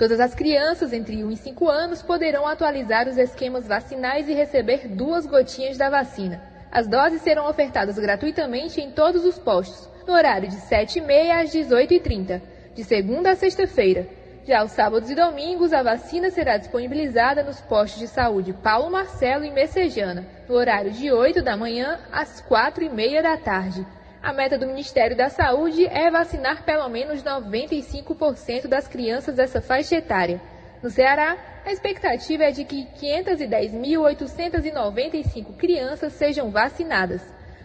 Todas 0.00 0.18
as 0.18 0.34
crianças 0.34 0.94
entre 0.94 1.22
1 1.22 1.30
e 1.30 1.36
5 1.36 1.68
anos 1.68 2.00
poderão 2.00 2.46
atualizar 2.46 3.06
os 3.06 3.18
esquemas 3.18 3.68
vacinais 3.68 4.30
e 4.30 4.32
receber 4.32 4.88
duas 4.88 5.26
gotinhas 5.26 5.76
da 5.76 5.90
vacina. 5.90 6.40
As 6.72 6.88
doses 6.88 7.20
serão 7.20 7.46
ofertadas 7.46 7.98
gratuitamente 7.98 8.80
em 8.80 8.90
todos 8.92 9.26
os 9.26 9.38
postos, 9.38 9.90
no 10.06 10.14
horário 10.14 10.48
de 10.48 10.56
7h30 10.56 11.42
às 11.42 11.52
18h30. 11.52 12.40
de 12.74 12.82
segunda 12.82 13.32
a 13.32 13.36
sexta-feira. 13.36 14.08
Já 14.46 14.60
aos 14.60 14.70
sábados 14.70 15.10
e 15.10 15.14
domingos, 15.14 15.70
a 15.74 15.82
vacina 15.82 16.30
será 16.30 16.56
disponibilizada 16.56 17.42
nos 17.42 17.60
postos 17.60 18.00
de 18.00 18.08
saúde 18.08 18.54
Paulo 18.54 18.90
Marcelo 18.90 19.44
e 19.44 19.50
Messejana, 19.50 20.26
no 20.48 20.54
horário 20.54 20.92
de 20.92 21.12
8 21.12 21.42
da 21.42 21.58
manhã 21.58 21.98
às 22.10 22.40
4 22.40 22.82
e 22.84 22.88
meia 22.88 23.22
da 23.22 23.36
tarde. 23.36 23.86
A 24.22 24.34
meta 24.34 24.58
do 24.58 24.66
Ministério 24.66 25.16
da 25.16 25.30
Saúde 25.30 25.86
é 25.86 26.10
vacinar 26.10 26.62
pelo 26.62 26.86
menos 26.90 27.22
95% 27.22 28.66
das 28.66 28.86
crianças 28.86 29.34
dessa 29.34 29.62
faixa 29.62 29.96
etária. 29.96 30.38
No 30.82 30.90
Ceará, 30.90 31.38
a 31.64 31.72
expectativa 31.72 32.44
é 32.44 32.50
de 32.50 32.66
que 32.66 32.86
510.895 33.00 35.56
crianças 35.56 36.12
sejam 36.12 36.50
vacinadas. 36.50 37.22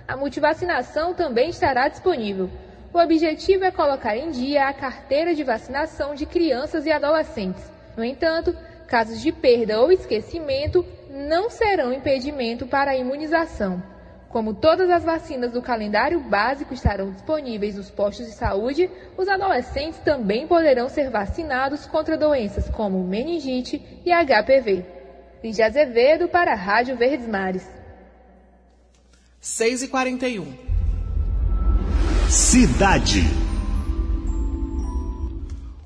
A 0.08 0.16
multivacinação 0.16 1.14
também 1.14 1.50
estará 1.50 1.90
disponível. 1.90 2.50
O 2.94 3.00
objetivo 3.00 3.66
é 3.66 3.72
colocar 3.72 4.16
em 4.16 4.32
dia 4.32 4.70
a 4.70 4.74
carteira 4.74 5.36
de 5.36 5.44
vacinação 5.44 6.16
de 6.16 6.26
crianças 6.26 6.86
e 6.86 6.92
adolescentes. 6.92 7.70
No 7.98 8.04
entanto, 8.04 8.56
casos 8.88 9.22
de 9.22 9.34
perda 9.34 9.82
ou 9.82 9.92
esquecimento 9.92 10.86
não 11.10 11.50
serão 11.50 11.92
impedimento 11.92 12.66
para 12.66 12.92
a 12.92 12.96
imunização. 12.96 13.84
Como 14.36 14.54
todas 14.54 14.90
as 14.90 15.06
vacinas 15.06 15.54
do 15.54 15.62
calendário 15.62 16.20
básico 16.20 16.74
estarão 16.74 17.10
disponíveis 17.10 17.78
nos 17.78 17.90
postos 17.90 18.26
de 18.26 18.34
saúde, 18.34 18.92
os 19.18 19.30
adolescentes 19.30 19.98
também 20.00 20.46
poderão 20.46 20.90
ser 20.90 21.10
vacinados 21.10 21.86
contra 21.86 22.18
doenças 22.18 22.70
como 22.70 23.02
meningite 23.02 23.82
e 24.06 24.12
HPV. 24.12 24.86
Lídia 25.42 25.68
Azevedo 25.68 26.28
para 26.28 26.52
a 26.52 26.56
Rádio 26.56 26.98
Verdes 26.98 27.26
Mares. 27.26 27.66
6 29.40 29.84
e 29.84 29.88
41 29.88 30.54
Cidade. 32.30 33.22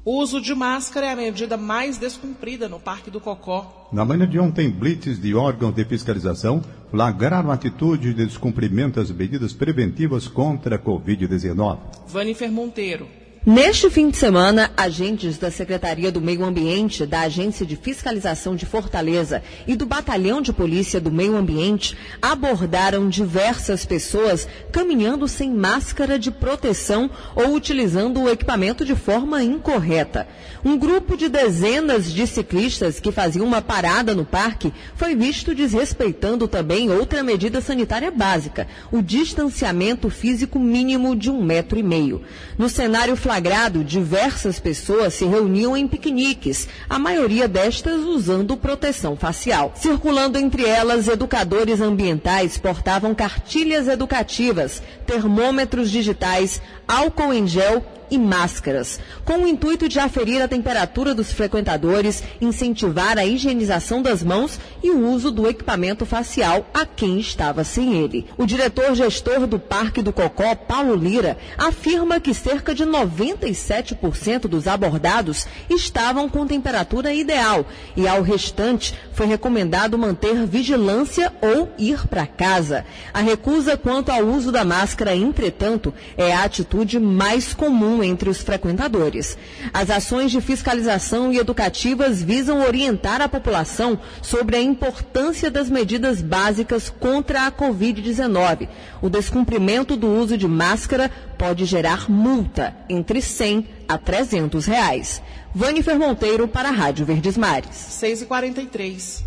O 0.03 0.17
uso 0.17 0.41
de 0.41 0.55
máscara 0.55 1.05
é 1.05 1.11
a 1.11 1.15
medida 1.15 1.55
mais 1.55 1.99
descumprida 1.99 2.67
no 2.67 2.79
Parque 2.79 3.11
do 3.11 3.21
Cocó. 3.21 3.78
Na 3.91 4.05
manhã 4.05 4.27
de 4.27 4.37
ontem, 4.37 4.69
blitz 4.69 5.19
de 5.19 5.33
órgãos 5.33 5.73
de 5.73 5.83
fiscalização 5.83 6.61
flagraram 6.91 7.49
atitude 7.49 8.13
de 8.13 8.25
descumprimento 8.25 8.99
das 8.99 9.09
medidas 9.09 9.51
preventivas 9.51 10.27
contra 10.27 10.75
a 10.75 10.79
Covid-19. 10.79 11.79
Vanifer 12.07 12.51
Monteiro. 12.51 13.07
Neste 13.45 13.89
fim 13.89 14.09
de 14.09 14.17
semana, 14.17 14.69
agentes 14.75 15.37
da 15.37 15.49
Secretaria 15.49 16.11
do 16.11 16.19
Meio 16.19 16.43
Ambiente, 16.43 17.05
da 17.05 17.21
Agência 17.21 17.65
de 17.65 17.77
Fiscalização 17.77 18.53
de 18.53 18.65
Fortaleza 18.65 19.41
e 19.65 19.77
do 19.77 19.85
Batalhão 19.85 20.41
de 20.41 20.51
Polícia 20.51 20.99
do 20.99 21.09
Meio 21.09 21.37
Ambiente 21.37 21.97
abordaram 22.21 23.07
diversas 23.07 23.85
pessoas 23.85 24.45
caminhando 24.73 25.25
sem 25.25 25.53
máscara 25.53 26.19
de 26.19 26.29
proteção 26.29 27.09
ou 27.33 27.53
utilizando 27.53 28.21
o 28.21 28.29
equipamento 28.29 28.83
de 28.83 28.93
forma 28.93 29.41
incorreta. 29.41 30.27
Um 30.63 30.77
grupo 30.77 31.15
de 31.15 31.29
dezenas 31.29 32.11
de 32.11 32.27
ciclistas 32.27 32.99
que 32.99 33.09
faziam 33.09 33.45
uma 33.45 33.61
parada 33.61 34.13
no 34.13 34.25
parque 34.25 34.73
foi 34.95 35.15
visto 35.15 35.55
desrespeitando 35.55 36.45
também 36.45 36.91
outra 36.91 37.23
medida 37.23 37.61
sanitária 37.61 38.11
básica, 38.11 38.67
o 38.91 39.01
distanciamento 39.01 40.09
físico 40.09 40.59
mínimo 40.59 41.15
de 41.15 41.31
um 41.31 41.41
metro 41.41 41.79
e 41.79 41.83
meio. 41.83 42.21
No 42.57 42.67
cenário 42.67 43.15
flagrado, 43.39 43.85
diversas 43.85 44.59
pessoas 44.59 45.13
se 45.13 45.23
reuniam 45.23 45.77
em 45.77 45.87
piqueniques, 45.87 46.67
a 46.89 46.99
maioria 46.99 47.47
destas 47.47 48.01
usando 48.01 48.57
proteção 48.57 49.15
facial. 49.15 49.71
Circulando 49.77 50.37
entre 50.37 50.65
elas, 50.65 51.07
educadores 51.07 51.79
ambientais 51.79 52.57
portavam 52.57 53.15
cartilhas 53.15 53.87
educativas, 53.87 54.83
termômetros 55.05 55.89
digitais, 55.89 56.61
álcool 56.85 57.33
em 57.33 57.47
gel 57.47 57.81
e 58.11 58.17
máscaras, 58.17 58.99
com 59.25 59.43
o 59.43 59.47
intuito 59.47 59.87
de 59.87 59.99
aferir 59.99 60.41
a 60.41 60.47
temperatura 60.47 61.13
dos 61.13 61.31
frequentadores, 61.31 62.23
incentivar 62.41 63.17
a 63.17 63.25
higienização 63.25 64.01
das 64.01 64.23
mãos 64.23 64.59
e 64.83 64.89
o 64.89 65.07
uso 65.09 65.31
do 65.31 65.47
equipamento 65.47 66.05
facial 66.05 66.65
a 66.73 66.85
quem 66.85 67.19
estava 67.19 67.63
sem 67.63 67.95
ele. 67.95 68.25
O 68.37 68.45
diretor 68.45 68.95
gestor 68.95 69.45
do 69.45 69.59
Parque 69.59 70.01
do 70.01 70.13
Cocó, 70.13 70.55
Paulo 70.55 70.95
Lira, 70.95 71.37
afirma 71.57 72.19
que 72.19 72.33
cerca 72.33 72.73
de 72.73 72.85
97% 72.85 74.41
dos 74.41 74.67
abordados 74.67 75.47
estavam 75.69 76.29
com 76.29 76.47
temperatura 76.47 77.13
ideal 77.13 77.65
e 77.95 78.07
ao 78.07 78.21
restante 78.21 78.93
foi 79.13 79.25
recomendado 79.25 79.97
manter 79.97 80.45
vigilância 80.45 81.31
ou 81.41 81.69
ir 81.77 82.07
para 82.07 82.25
casa. 82.25 82.85
A 83.13 83.19
recusa 83.19 83.77
quanto 83.77 84.11
ao 84.11 84.23
uso 84.23 84.51
da 84.51 84.63
máscara, 84.63 85.15
entretanto, 85.15 85.93
é 86.17 86.33
a 86.33 86.43
atitude 86.43 86.99
mais 86.99 87.53
comum 87.53 87.98
entre 88.03 88.29
os 88.29 88.39
frequentadores. 88.41 89.37
As 89.73 89.89
ações 89.89 90.31
de 90.31 90.41
fiscalização 90.41 91.31
e 91.31 91.37
educativas 91.37 92.21
visam 92.21 92.61
orientar 92.61 93.21
a 93.21 93.29
população 93.29 93.99
sobre 94.21 94.57
a 94.57 94.61
importância 94.61 95.49
das 95.49 95.69
medidas 95.69 96.21
básicas 96.21 96.89
contra 96.89 97.47
a 97.47 97.51
Covid-19. 97.51 98.67
O 99.01 99.09
descumprimento 99.09 99.95
do 99.95 100.07
uso 100.07 100.37
de 100.37 100.47
máscara 100.47 101.09
pode 101.37 101.65
gerar 101.65 102.09
multa 102.09 102.75
entre 102.89 103.21
100 103.21 103.67
a 103.87 103.97
300 103.97 104.65
reais. 104.65 105.21
Vânifer 105.53 105.97
Monteiro 105.97 106.47
para 106.47 106.69
a 106.69 106.71
Rádio 106.71 107.05
Verdes 107.05 107.37
Mares. 107.37 107.75
6 107.75 108.23
e 108.23 108.25
43 108.25 109.23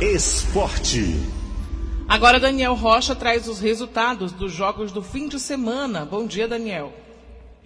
Esporte. 0.00 1.16
Agora 2.08 2.38
Daniel 2.38 2.74
Rocha 2.74 3.14
traz 3.14 3.48
os 3.48 3.60
resultados 3.60 4.32
dos 4.32 4.52
jogos 4.52 4.92
do 4.92 5.02
fim 5.02 5.28
de 5.28 5.40
semana. 5.40 6.04
Bom 6.04 6.26
dia, 6.26 6.46
Daniel. 6.46 6.92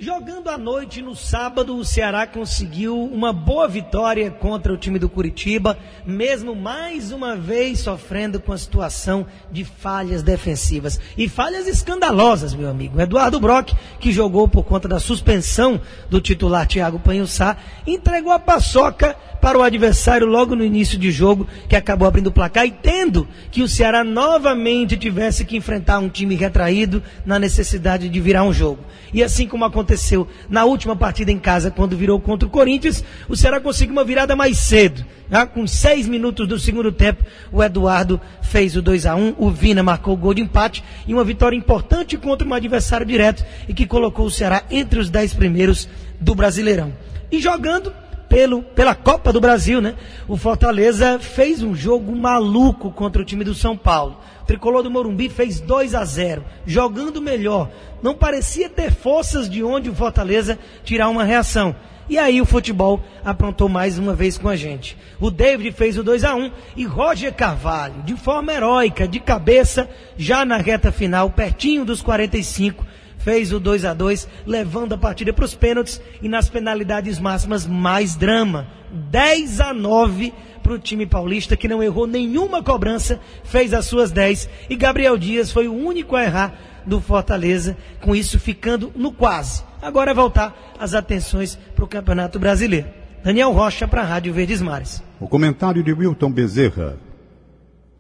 Jogando 0.00 0.48
à 0.48 0.56
noite 0.56 1.02
no 1.02 1.16
sábado, 1.16 1.76
o 1.76 1.84
Ceará 1.84 2.24
conseguiu 2.24 3.02
uma 3.02 3.32
boa 3.32 3.66
vitória 3.66 4.30
contra 4.30 4.72
o 4.72 4.76
time 4.76 4.96
do 4.96 5.08
Curitiba, 5.08 5.76
mesmo 6.06 6.54
mais 6.54 7.10
uma 7.10 7.34
vez 7.34 7.80
sofrendo 7.80 8.38
com 8.38 8.52
a 8.52 8.58
situação 8.58 9.26
de 9.50 9.64
falhas 9.64 10.22
defensivas. 10.22 11.00
E 11.16 11.28
falhas 11.28 11.66
escandalosas, 11.66 12.54
meu 12.54 12.70
amigo. 12.70 13.00
Eduardo 13.00 13.40
Brock, 13.40 13.72
que 13.98 14.12
jogou 14.12 14.46
por 14.46 14.62
conta 14.62 14.86
da 14.86 15.00
suspensão 15.00 15.80
do 16.08 16.20
titular 16.20 16.68
Thiago 16.68 17.00
Panhussá, 17.00 17.56
entregou 17.84 18.30
a 18.30 18.38
paçoca 18.38 19.16
para 19.40 19.58
o 19.58 19.62
adversário 19.62 20.28
logo 20.28 20.54
no 20.54 20.64
início 20.64 20.96
de 20.96 21.10
jogo, 21.10 21.48
que 21.68 21.74
acabou 21.74 22.06
abrindo 22.06 22.28
o 22.28 22.32
placar 22.32 22.64
e 22.64 22.70
tendo 22.70 23.26
que 23.50 23.62
o 23.62 23.68
Ceará 23.68 24.04
novamente 24.04 24.96
tivesse 24.96 25.44
que 25.44 25.56
enfrentar 25.56 25.98
um 25.98 26.08
time 26.08 26.36
retraído 26.36 27.02
na 27.26 27.36
necessidade 27.36 28.08
de 28.08 28.20
virar 28.20 28.44
um 28.44 28.52
jogo. 28.52 28.84
E 29.12 29.24
assim 29.24 29.48
como 29.48 29.64
aconteceu 29.88 30.28
na 30.50 30.64
última 30.66 30.94
partida 30.94 31.32
em 31.32 31.38
casa, 31.38 31.70
quando 31.70 31.96
virou 31.96 32.20
contra 32.20 32.46
o 32.46 32.50
Corinthians, 32.50 33.02
o 33.26 33.34
Ceará 33.34 33.58
conseguiu 33.58 33.92
uma 33.92 34.04
virada 34.04 34.36
mais 34.36 34.58
cedo. 34.58 35.04
Já 35.30 35.46
com 35.46 35.66
seis 35.66 36.06
minutos 36.06 36.46
do 36.46 36.58
segundo 36.58 36.92
tempo, 36.92 37.24
o 37.50 37.62
Eduardo 37.62 38.20
fez 38.42 38.76
o 38.76 38.82
2 38.82 39.06
a 39.06 39.16
1 39.16 39.34
o 39.38 39.50
Vina 39.50 39.82
marcou 39.82 40.14
o 40.14 40.16
gol 40.16 40.34
de 40.34 40.42
empate 40.42 40.84
e 41.06 41.14
uma 41.14 41.24
vitória 41.24 41.56
importante 41.56 42.16
contra 42.16 42.46
um 42.46 42.54
adversário 42.54 43.06
direto 43.06 43.44
e 43.66 43.74
que 43.74 43.86
colocou 43.86 44.26
o 44.26 44.30
Ceará 44.30 44.62
entre 44.70 44.98
os 45.00 45.10
dez 45.10 45.32
primeiros 45.32 45.88
do 46.20 46.34
Brasileirão. 46.34 46.92
E 47.30 47.40
jogando 47.40 47.92
pelo, 48.28 48.62
pela 48.62 48.94
Copa 48.94 49.32
do 49.32 49.40
Brasil, 49.40 49.80
né? 49.80 49.94
O 50.26 50.36
Fortaleza 50.36 51.18
fez 51.18 51.62
um 51.62 51.74
jogo 51.74 52.14
maluco 52.14 52.90
contra 52.90 53.22
o 53.22 53.24
time 53.24 53.44
do 53.44 53.54
São 53.54 53.76
Paulo. 53.76 54.18
O 54.42 54.44
tricolor 54.44 54.82
do 54.82 54.90
Morumbi 54.90 55.28
fez 55.28 55.60
2 55.60 55.94
a 55.94 56.04
0, 56.04 56.44
jogando 56.66 57.20
melhor. 57.20 57.70
Não 58.02 58.14
parecia 58.14 58.68
ter 58.68 58.92
forças 58.92 59.48
de 59.48 59.62
onde 59.62 59.90
o 59.90 59.94
Fortaleza 59.94 60.58
tirar 60.84 61.08
uma 61.08 61.24
reação. 61.24 61.74
E 62.08 62.16
aí 62.16 62.40
o 62.40 62.46
futebol 62.46 63.02
aprontou 63.22 63.68
mais 63.68 63.98
uma 63.98 64.14
vez 64.14 64.38
com 64.38 64.48
a 64.48 64.56
gente. 64.56 64.96
O 65.20 65.30
David 65.30 65.72
fez 65.72 65.98
o 65.98 66.02
2 66.02 66.24
a 66.24 66.34
1 66.34 66.50
e 66.74 66.84
Roger 66.84 67.34
Carvalho, 67.34 68.02
de 68.02 68.16
forma 68.16 68.52
heróica, 68.52 69.06
de 69.06 69.20
cabeça, 69.20 69.88
já 70.16 70.42
na 70.44 70.56
reta 70.56 70.90
final, 70.90 71.28
pertinho 71.28 71.84
dos 71.84 72.00
45, 72.00 72.86
fez 73.28 73.52
o 73.52 73.60
2 73.60 73.84
a 73.84 73.92
2 73.92 74.26
levando 74.46 74.94
a 74.94 74.96
partida 74.96 75.34
para 75.34 75.44
os 75.44 75.54
pênaltis 75.54 76.00
e 76.22 76.30
nas 76.30 76.48
penalidades 76.48 77.18
máximas 77.18 77.66
mais 77.66 78.16
drama. 78.16 78.66
10 78.90 79.60
a 79.60 79.74
9 79.74 80.32
para 80.62 80.72
o 80.72 80.78
time 80.78 81.04
paulista 81.04 81.54
que 81.54 81.68
não 81.68 81.82
errou 81.82 82.06
nenhuma 82.06 82.62
cobrança, 82.62 83.20
fez 83.44 83.74
as 83.74 83.84
suas 83.84 84.10
10 84.10 84.48
e 84.70 84.76
Gabriel 84.76 85.18
Dias 85.18 85.52
foi 85.52 85.68
o 85.68 85.74
único 85.74 86.16
a 86.16 86.24
errar 86.24 86.54
do 86.86 87.02
Fortaleza, 87.02 87.76
com 88.00 88.16
isso 88.16 88.38
ficando 88.38 88.90
no 88.96 89.12
quase. 89.12 89.62
Agora 89.82 90.12
é 90.12 90.14
voltar 90.14 90.74
as 90.80 90.94
atenções 90.94 91.58
para 91.76 91.84
o 91.84 91.88
Campeonato 91.88 92.38
Brasileiro. 92.38 92.88
Daniel 93.22 93.52
Rocha 93.52 93.86
para 93.86 94.00
a 94.00 94.06
Rádio 94.06 94.32
Verdes 94.32 94.62
Mares. 94.62 95.02
O 95.20 95.28
comentário 95.28 95.82
de 95.82 95.92
Wilton 95.92 96.32
Bezerra. 96.32 96.96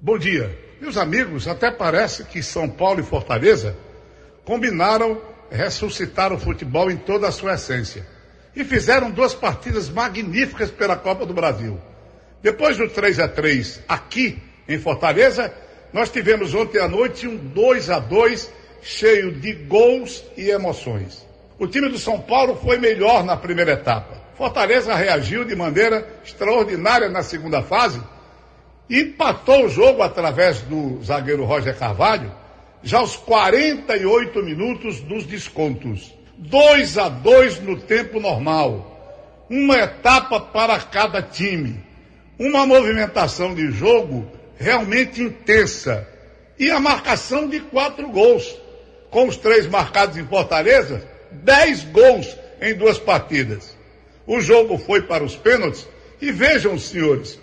Bom 0.00 0.16
dia. 0.16 0.58
Meus 0.80 0.96
amigos, 0.96 1.46
até 1.46 1.70
parece 1.70 2.24
que 2.24 2.42
São 2.42 2.66
Paulo 2.66 3.00
e 3.00 3.02
Fortaleza 3.02 3.76
combinaram 4.48 5.20
ressuscitar 5.50 6.32
o 6.32 6.38
futebol 6.38 6.90
em 6.90 6.96
toda 6.96 7.28
a 7.28 7.30
sua 7.30 7.52
essência. 7.52 8.06
E 8.56 8.64
fizeram 8.64 9.10
duas 9.10 9.34
partidas 9.34 9.90
magníficas 9.90 10.70
pela 10.70 10.96
Copa 10.96 11.26
do 11.26 11.34
Brasil. 11.34 11.78
Depois 12.42 12.78
do 12.78 12.88
3 12.88 13.20
a 13.20 13.28
3 13.28 13.82
aqui 13.86 14.42
em 14.66 14.78
Fortaleza, 14.78 15.52
nós 15.92 16.08
tivemos 16.08 16.54
ontem 16.54 16.80
à 16.80 16.88
noite 16.88 17.28
um 17.28 17.36
2 17.36 17.90
a 17.90 17.98
2 17.98 18.50
cheio 18.80 19.32
de 19.32 19.52
gols 19.52 20.24
e 20.34 20.48
emoções. 20.48 21.26
O 21.58 21.66
time 21.66 21.90
do 21.90 21.98
São 21.98 22.18
Paulo 22.18 22.56
foi 22.56 22.78
melhor 22.78 23.22
na 23.24 23.36
primeira 23.36 23.72
etapa. 23.72 24.16
Fortaleza 24.34 24.94
reagiu 24.94 25.44
de 25.44 25.54
maneira 25.54 26.08
extraordinária 26.24 27.10
na 27.10 27.22
segunda 27.22 27.62
fase 27.62 28.00
e 28.88 29.00
empatou 29.02 29.66
o 29.66 29.68
jogo 29.68 30.00
através 30.00 30.62
do 30.62 31.04
zagueiro 31.04 31.44
Roger 31.44 31.76
Carvalho 31.76 32.32
já 32.82 32.98
aos 32.98 33.16
48 33.16 34.42
minutos 34.42 35.00
dos 35.00 35.24
descontos. 35.24 36.14
2 36.36 36.98
a 36.98 37.08
2 37.08 37.60
no 37.60 37.80
tempo 37.80 38.20
normal. 38.20 39.46
Uma 39.50 39.76
etapa 39.78 40.40
para 40.40 40.78
cada 40.78 41.20
time. 41.20 41.82
Uma 42.38 42.66
movimentação 42.66 43.54
de 43.54 43.70
jogo 43.70 44.30
realmente 44.56 45.22
intensa. 45.22 46.06
E 46.58 46.70
a 46.70 46.78
marcação 46.78 47.48
de 47.48 47.60
quatro 47.60 48.08
gols. 48.08 48.56
Com 49.10 49.26
os 49.26 49.36
três 49.36 49.66
marcados 49.66 50.16
em 50.16 50.26
Fortaleza, 50.26 51.02
dez 51.32 51.82
gols 51.84 52.36
em 52.60 52.74
duas 52.74 52.98
partidas. 52.98 53.76
O 54.26 54.40
jogo 54.40 54.76
foi 54.76 55.02
para 55.02 55.24
os 55.24 55.34
pênaltis 55.34 55.88
e 56.20 56.30
vejam, 56.30 56.78
senhores, 56.78 57.38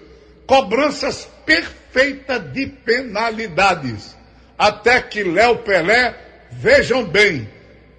cobranças 0.45 1.27
perfeitas 1.45 2.53
de 2.53 2.67
penalidades. 2.67 4.15
Até 4.57 5.01
que 5.01 5.23
Léo 5.23 5.57
Pelé, 5.57 6.15
vejam 6.51 7.03
bem, 7.03 7.49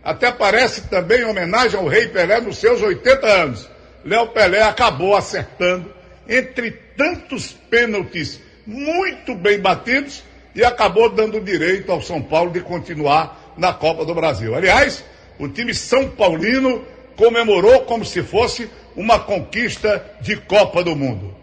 até 0.02 0.30
parece 0.30 0.88
também 0.88 1.24
homenagem 1.24 1.78
ao 1.78 1.86
Rei 1.86 2.08
Pelé 2.08 2.40
nos 2.40 2.58
seus 2.58 2.80
80 2.80 3.26
anos. 3.26 3.68
Léo 4.04 4.28
Pelé 4.28 4.62
acabou 4.62 5.16
acertando 5.16 5.92
entre 6.28 6.70
tantos 6.96 7.52
pênaltis 7.52 8.40
muito 8.66 9.34
bem 9.34 9.58
batidos 9.60 10.22
e 10.54 10.64
acabou 10.64 11.10
dando 11.10 11.40
direito 11.40 11.92
ao 11.92 12.00
São 12.00 12.22
Paulo 12.22 12.50
de 12.50 12.60
continuar 12.60 13.54
na 13.56 13.72
Copa 13.72 14.04
do 14.04 14.14
Brasil. 14.14 14.54
Aliás, 14.54 15.04
o 15.38 15.48
time 15.48 15.74
São 15.74 16.08
Paulino 16.08 16.84
comemorou 17.16 17.80
como 17.80 18.04
se 18.04 18.22
fosse 18.22 18.70
uma 18.94 19.18
conquista 19.18 20.04
de 20.20 20.36
Copa 20.36 20.82
do 20.82 20.96
Mundo. 20.96 21.34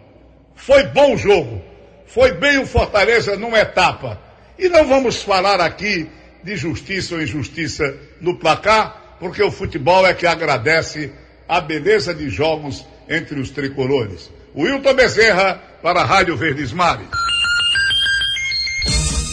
Foi 0.54 0.84
bom 0.84 1.14
o 1.14 1.18
jogo. 1.18 1.62
Foi 2.06 2.32
bem 2.32 2.58
o 2.58 2.66
Fortaleza 2.66 3.36
numa 3.36 3.58
etapa. 3.58 4.20
E 4.58 4.68
não 4.68 4.86
vamos 4.86 5.22
falar 5.22 5.60
aqui 5.60 6.08
de 6.42 6.56
justiça 6.56 7.14
ou 7.14 7.22
injustiça 7.22 7.96
no 8.20 8.36
placar, 8.38 9.16
porque 9.18 9.42
o 9.42 9.50
futebol 9.50 10.06
é 10.06 10.14
que 10.14 10.26
agradece 10.26 11.10
a 11.48 11.60
beleza 11.60 12.14
de 12.14 12.28
jogos 12.28 12.84
entre 13.08 13.40
os 13.40 13.50
tricolores. 13.50 14.30
Wilton 14.56 14.94
Bezerra 14.94 15.60
para 15.82 16.02
a 16.02 16.04
Rádio 16.04 16.36
Verdes 16.36 16.72
Mares. 16.72 17.08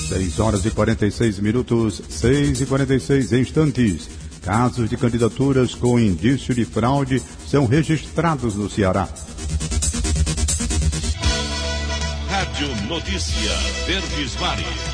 6 0.10 0.40
horas 0.40 0.66
e 0.66 0.72
46 0.72 1.40
minutos, 1.40 2.02
6 2.10 2.62
e 2.62 2.66
46 2.66 3.32
instantes. 3.34 4.10
Casos 4.42 4.90
de 4.90 4.98
candidaturas 4.98 5.76
com 5.76 6.00
indício 6.00 6.54
de 6.54 6.66
fraude 6.66 7.22
são 7.48 7.66
registrados 7.66 8.56
no 8.56 8.70
Ceará. 8.70 9.08
Rádio 12.28 12.76
Notícia 12.88 13.52
Verdes 13.86 14.36
Mares. 14.40 14.91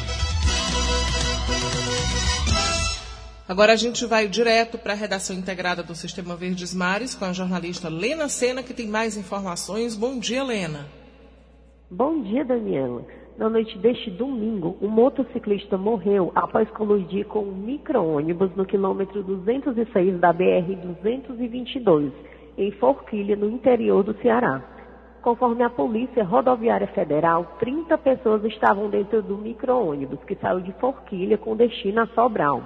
Agora 3.47 3.71
a 3.71 3.77
gente 3.77 4.05
vai 4.05 4.27
direto 4.27 4.77
para 4.77 4.91
a 4.91 4.95
redação 4.95 5.33
integrada 5.33 5.81
do 5.81 5.95
Sistema 5.95 6.35
Verdes 6.35 6.75
Mares 6.75 7.15
com 7.15 7.23
a 7.23 7.31
jornalista 7.31 7.87
Lena 7.87 8.27
Sena, 8.27 8.61
que 8.61 8.73
tem 8.73 8.89
mais 8.89 9.15
informações. 9.15 9.95
Bom 9.95 10.19
dia, 10.19 10.43
Lena. 10.43 10.85
Bom 11.89 12.21
dia, 12.23 12.43
Daniela. 12.43 13.05
Na 13.37 13.47
noite 13.47 13.77
deste 13.77 14.11
domingo, 14.11 14.75
um 14.81 14.89
motociclista 14.89 15.77
morreu 15.77 16.29
após 16.35 16.69
colidir 16.71 17.25
com 17.27 17.39
um 17.39 17.55
micro-ônibus 17.55 18.53
no 18.57 18.65
quilômetro 18.65 19.23
206 19.23 20.19
da 20.19 20.33
BR-222, 20.33 22.11
em 22.57 22.71
Forquilha, 22.71 23.37
no 23.37 23.49
interior 23.49 24.03
do 24.03 24.13
Ceará. 24.21 24.61
Conforme 25.21 25.63
a 25.63 25.69
Polícia 25.69 26.25
Rodoviária 26.25 26.87
Federal, 26.87 27.55
30 27.59 27.97
pessoas 27.99 28.43
estavam 28.43 28.89
dentro 28.89 29.21
do 29.21 29.37
micro-ônibus 29.37 30.19
que 30.25 30.35
saiu 30.35 30.59
de 30.59 30.73
Forquilha 30.73 31.37
com 31.37 31.55
destino 31.55 32.01
a 32.01 32.07
Sobral. 32.07 32.61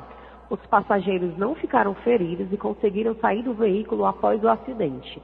Os 0.51 0.59
passageiros 0.65 1.37
não 1.37 1.55
ficaram 1.55 1.93
feridos 1.95 2.51
e 2.51 2.57
conseguiram 2.57 3.15
sair 3.15 3.41
do 3.41 3.53
veículo 3.53 4.05
após 4.05 4.43
o 4.43 4.49
acidente. 4.49 5.21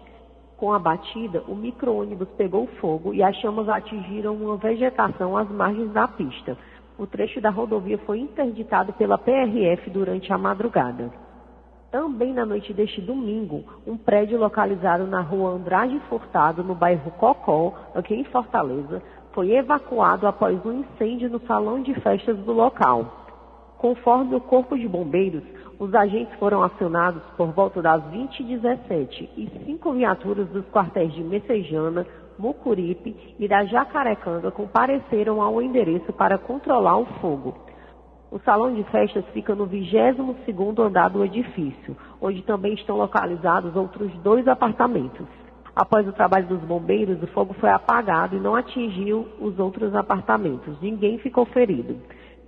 Com 0.55 0.71
a 0.71 0.79
batida, 0.79 1.43
o 1.49 1.53
micro-ônibus 1.53 2.29
pegou 2.37 2.65
fogo 2.79 3.13
e 3.13 3.21
as 3.21 3.35
chamas 3.35 3.67
atingiram 3.67 4.33
uma 4.33 4.55
vegetação 4.55 5.35
às 5.35 5.51
margens 5.51 5.91
da 5.91 6.07
pista. 6.07 6.57
O 6.97 7.05
trecho 7.05 7.41
da 7.41 7.49
rodovia 7.49 7.97
foi 7.97 8.19
interditado 8.19 8.93
pela 8.93 9.17
PRF 9.17 9.89
durante 9.89 10.31
a 10.31 10.37
madrugada. 10.37 11.11
Também 11.91 12.33
na 12.33 12.45
noite 12.45 12.73
deste 12.73 13.01
domingo, 13.01 13.65
um 13.85 13.97
prédio 13.97 14.39
localizado 14.39 15.05
na 15.05 15.19
rua 15.19 15.51
Andrade 15.51 15.99
Furtado, 16.07 16.63
no 16.63 16.73
bairro 16.73 17.11
Cocó, 17.11 17.73
aqui 17.93 18.15
em 18.15 18.23
Fortaleza, 18.23 19.03
foi 19.33 19.51
evacuado 19.51 20.25
após 20.25 20.65
um 20.65 20.79
incêndio 20.79 21.29
no 21.29 21.41
salão 21.41 21.81
de 21.81 21.93
festas 21.95 22.37
do 22.37 22.53
local. 22.53 23.26
Conforme 23.77 24.35
o 24.35 24.41
Corpo 24.41 24.77
de 24.77 24.87
Bombeiros, 24.87 25.43
os 25.79 25.93
agentes 25.93 26.33
foram 26.39 26.63
acionados 26.63 27.21
por 27.37 27.51
volta 27.51 27.79
das 27.81 28.01
20h17 28.11 29.29
e 29.37 29.49
cinco 29.65 29.93
viaturas 29.93 30.47
dos 30.49 30.65
quartéis 30.69 31.13
de 31.13 31.23
Messejana, 31.23 32.05
Mucuripe 32.39 33.35
e 33.37 33.47
da 33.47 33.65
Jacarecanga 33.65 34.49
compareceram 34.49 35.41
ao 35.41 35.61
endereço 35.61 36.11
para 36.13 36.39
controlar 36.39 36.97
o 36.97 37.05
fogo. 37.19 37.55
O 38.31 38.39
salão 38.39 38.73
de 38.73 38.83
festas 38.85 39.23
fica 39.31 39.53
no 39.53 39.67
22º 39.67 40.79
andar 40.79 41.09
do 41.09 41.23
edifício, 41.23 41.95
onde 42.19 42.41
também 42.41 42.73
estão 42.73 42.97
localizados 42.97 43.75
outros 43.75 44.11
dois 44.19 44.47
apartamentos. 44.47 45.27
Após 45.75 46.07
o 46.07 46.11
trabalho 46.11 46.47
dos 46.47 46.61
bombeiros, 46.61 47.21
o 47.21 47.27
fogo 47.27 47.53
foi 47.53 47.69
apagado 47.69 48.35
e 48.35 48.39
não 48.39 48.55
atingiu 48.55 49.27
os 49.39 49.59
outros 49.59 49.93
apartamentos. 49.93 50.75
Ninguém 50.81 51.19
ficou 51.19 51.45
ferido. 51.45 51.95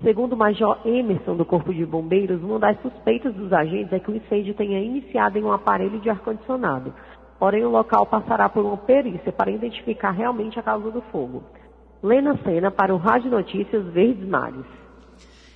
Segundo 0.01 0.33
o 0.33 0.38
Major 0.38 0.79
Emerson 0.85 1.35
do 1.35 1.43
Corpo 1.43 1.73
de 1.73 1.85
Bombeiros, 1.85 2.41
uma 2.41 2.57
das 2.57 2.81
suspeitas 2.81 3.33
dos 3.35 3.51
agentes 3.51 3.91
é 3.91 3.99
que 3.99 4.09
o 4.09 4.15
incêndio 4.15 4.53
tenha 4.53 4.79
iniciado 4.79 5.38
em 5.38 5.43
um 5.43 5.51
aparelho 5.51 5.99
de 5.99 6.09
ar-condicionado. 6.09 6.93
Porém, 7.38 7.65
o 7.65 7.69
local 7.69 8.05
passará 8.05 8.47
por 8.47 8.63
uma 8.65 8.77
perícia 8.77 9.31
para 9.31 9.51
identificar 9.51 10.12
realmente 10.12 10.57
a 10.57 10.63
causa 10.63 10.89
do 10.89 11.01
fogo. 11.12 11.43
Lena 12.01 12.39
Sena 12.43 12.71
para 12.71 12.95
o 12.95 12.97
Rádio 12.97 13.29
Notícias 13.29 13.85
Verdes 13.88 14.27
Mares. 14.27 14.65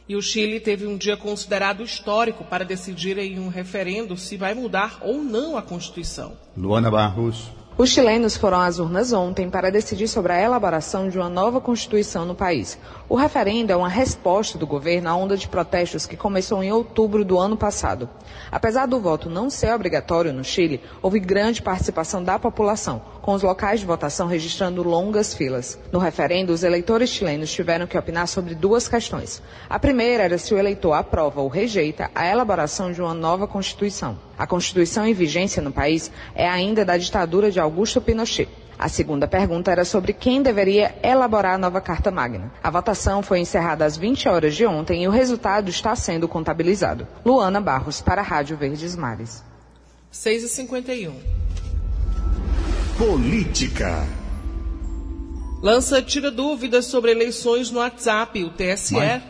E 0.07 0.15
o 0.17 0.21
Chile 0.21 0.59
teve 0.59 0.85
um 0.85 0.97
dia 0.97 1.15
considerado 1.15 1.81
histórico 1.81 2.43
para 2.43 2.65
decidir 2.65 3.17
em 3.17 3.39
um 3.39 3.47
referendo 3.47 4.17
se 4.17 4.35
vai 4.35 4.53
mudar 4.53 4.99
ou 5.01 5.23
não 5.23 5.57
a 5.57 5.61
Constituição. 5.61 6.33
Luana 6.57 6.91
Barros. 6.91 7.49
Os 7.75 7.89
chilenos 7.89 8.37
foram 8.37 8.59
às 8.59 8.77
urnas 8.77 9.11
ontem 9.13 9.49
para 9.49 9.71
decidir 9.71 10.07
sobre 10.07 10.31
a 10.31 10.39
elaboração 10.39 11.09
de 11.09 11.17
uma 11.17 11.27
nova 11.27 11.59
Constituição 11.59 12.23
no 12.23 12.35
país. 12.35 12.77
O 13.13 13.15
referendo 13.15 13.71
é 13.71 13.75
uma 13.75 13.89
resposta 13.89 14.57
do 14.57 14.65
governo 14.65 15.07
à 15.07 15.15
onda 15.15 15.37
de 15.37 15.47
protestos 15.47 16.07
que 16.07 16.17
começou 16.17 16.63
em 16.63 16.71
outubro 16.71 17.23
do 17.23 17.37
ano 17.37 17.55
passado. 17.55 18.09
Apesar 18.51 18.87
do 18.87 18.99
voto 18.99 19.29
não 19.29 19.51
ser 19.51 19.71
obrigatório 19.71 20.33
no 20.33 20.43
Chile, 20.43 20.81
houve 20.99 21.19
grande 21.19 21.61
participação 21.61 22.23
da 22.23 22.39
população, 22.39 23.03
com 23.21 23.33
os 23.33 23.43
locais 23.43 23.81
de 23.81 23.85
votação 23.85 24.25
registrando 24.25 24.81
longas 24.81 25.31
filas. 25.31 25.77
No 25.91 25.99
referendo, 25.99 26.51
os 26.51 26.63
eleitores 26.63 27.11
chilenos 27.11 27.53
tiveram 27.53 27.85
que 27.85 27.99
opinar 27.99 28.27
sobre 28.27 28.55
duas 28.55 28.87
questões. 28.87 29.43
A 29.69 29.77
primeira 29.77 30.23
era 30.23 30.39
se 30.39 30.51
o 30.51 30.57
eleitor 30.57 30.93
aprova 30.93 31.39
ou 31.39 31.49
rejeita 31.49 32.09
a 32.15 32.25
elaboração 32.25 32.91
de 32.91 32.99
uma 32.99 33.13
nova 33.13 33.45
Constituição. 33.45 34.17
A 34.35 34.47
Constituição 34.47 35.05
em 35.05 35.13
vigência 35.13 35.61
no 35.61 35.71
país 35.71 36.11
é 36.33 36.49
ainda 36.49 36.83
da 36.83 36.97
ditadura 36.97 37.51
de 37.51 37.59
Augusto 37.59 38.01
Pinochet. 38.01 38.49
A 38.83 38.89
segunda 38.89 39.25
pergunta 39.29 39.71
era 39.71 39.85
sobre 39.85 40.11
quem 40.11 40.43
deveria 40.43 40.93
elaborar 41.01 41.55
a 41.55 41.57
nova 41.57 41.79
Carta 41.79 42.11
Magna. 42.11 42.51
A 42.61 42.69
votação 42.69 43.23
foi 43.23 43.39
encerrada 43.39 43.85
às 43.85 43.95
20 43.95 44.27
horas 44.27 44.53
de 44.57 44.65
ontem 44.65 45.03
e 45.03 45.07
o 45.07 45.09
resultado 45.09 45.69
está 45.69 45.95
sendo 45.95 46.27
contabilizado. 46.27 47.07
Luana 47.25 47.61
Barros, 47.61 48.01
para 48.01 48.19
a 48.19 48.25
Rádio 48.25 48.57
Verdes 48.57 48.93
Mares. 48.93 49.41
6h51. 50.11 51.13
Política. 52.97 54.05
Lança 55.61 56.01
tira 56.01 56.29
dúvidas 56.29 56.87
sobre 56.87 57.11
eleições 57.11 57.71
no 57.71 57.79
WhatsApp. 57.79 58.43
O 58.43 58.49
TSE. 58.49 58.95
Mais, 58.95 59.23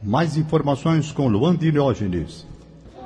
mais 0.00 0.36
informações 0.36 1.10
com 1.10 1.26
Luan 1.26 1.56
Diógenes. 1.56 2.46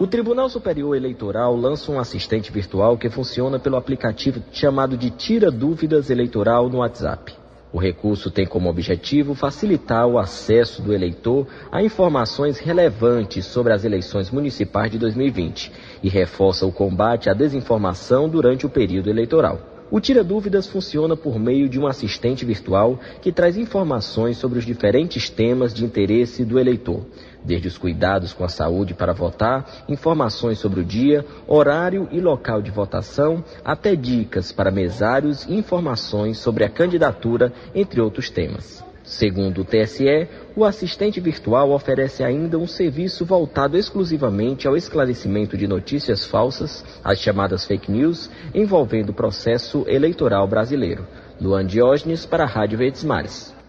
O 0.00 0.06
Tribunal 0.06 0.48
Superior 0.48 0.96
Eleitoral 0.96 1.54
lança 1.54 1.92
um 1.92 2.00
assistente 2.00 2.50
virtual 2.50 2.96
que 2.96 3.10
funciona 3.10 3.58
pelo 3.58 3.76
aplicativo 3.76 4.42
chamado 4.50 4.96
de 4.96 5.10
Tira 5.10 5.50
Dúvidas 5.50 6.08
Eleitoral 6.08 6.70
no 6.70 6.78
WhatsApp. 6.78 7.34
O 7.70 7.76
recurso 7.76 8.30
tem 8.30 8.46
como 8.46 8.70
objetivo 8.70 9.34
facilitar 9.34 10.06
o 10.06 10.18
acesso 10.18 10.80
do 10.80 10.94
eleitor 10.94 11.46
a 11.70 11.82
informações 11.82 12.58
relevantes 12.58 13.44
sobre 13.44 13.74
as 13.74 13.84
eleições 13.84 14.30
municipais 14.30 14.90
de 14.90 14.96
2020 14.96 15.70
e 16.02 16.08
reforça 16.08 16.64
o 16.64 16.72
combate 16.72 17.28
à 17.28 17.34
desinformação 17.34 18.26
durante 18.26 18.64
o 18.64 18.70
período 18.70 19.10
eleitoral. 19.10 19.60
O 19.90 20.00
Tira 20.00 20.24
Dúvidas 20.24 20.66
funciona 20.66 21.14
por 21.14 21.38
meio 21.38 21.68
de 21.68 21.78
um 21.78 21.86
assistente 21.86 22.42
virtual 22.46 22.98
que 23.20 23.30
traz 23.30 23.58
informações 23.58 24.38
sobre 24.38 24.60
os 24.60 24.64
diferentes 24.64 25.28
temas 25.28 25.74
de 25.74 25.84
interesse 25.84 26.42
do 26.42 26.58
eleitor 26.58 27.04
desde 27.44 27.68
os 27.68 27.79
cuidados 27.79 28.33
com 28.33 28.44
a 28.44 28.48
saúde 28.48 28.94
para 28.94 29.12
votar, 29.12 29.85
informações 29.88 30.59
sobre 30.59 30.81
o 30.81 30.85
dia, 30.85 31.24
horário 31.46 32.09
e 32.11 32.20
local 32.20 32.61
de 32.62 32.70
votação, 32.70 33.44
até 33.64 33.94
dicas 33.94 34.53
para 34.53 34.70
mesários 34.70 35.44
e 35.46 35.55
informações 35.55 36.38
sobre 36.38 36.64
a 36.64 36.68
candidatura, 36.68 37.53
entre 37.74 38.00
outros 38.00 38.31
temas. 38.31 38.85
Segundo 39.03 39.62
o 39.62 39.64
TSE, 39.64 40.29
o 40.55 40.64
assistente 40.64 41.18
virtual 41.20 41.72
oferece 41.72 42.22
ainda 42.22 42.57
um 42.59 42.66
serviço 42.66 43.24
voltado 43.24 43.76
exclusivamente 43.76 44.68
ao 44.68 44.76
esclarecimento 44.76 45.57
de 45.57 45.66
notícias 45.66 46.24
falsas, 46.24 46.85
as 47.03 47.18
chamadas 47.18 47.64
fake 47.64 47.90
news, 47.90 48.31
envolvendo 48.55 49.11
o 49.11 49.14
processo 49.14 49.85
eleitoral 49.88 50.46
brasileiro. 50.46 51.07
Luan 51.40 51.66
Diógenes 51.66 52.24
para 52.24 52.44
a 52.44 52.46
Rádio 52.46 52.79
Verdes 52.79 53.03
Mares. 53.03 53.60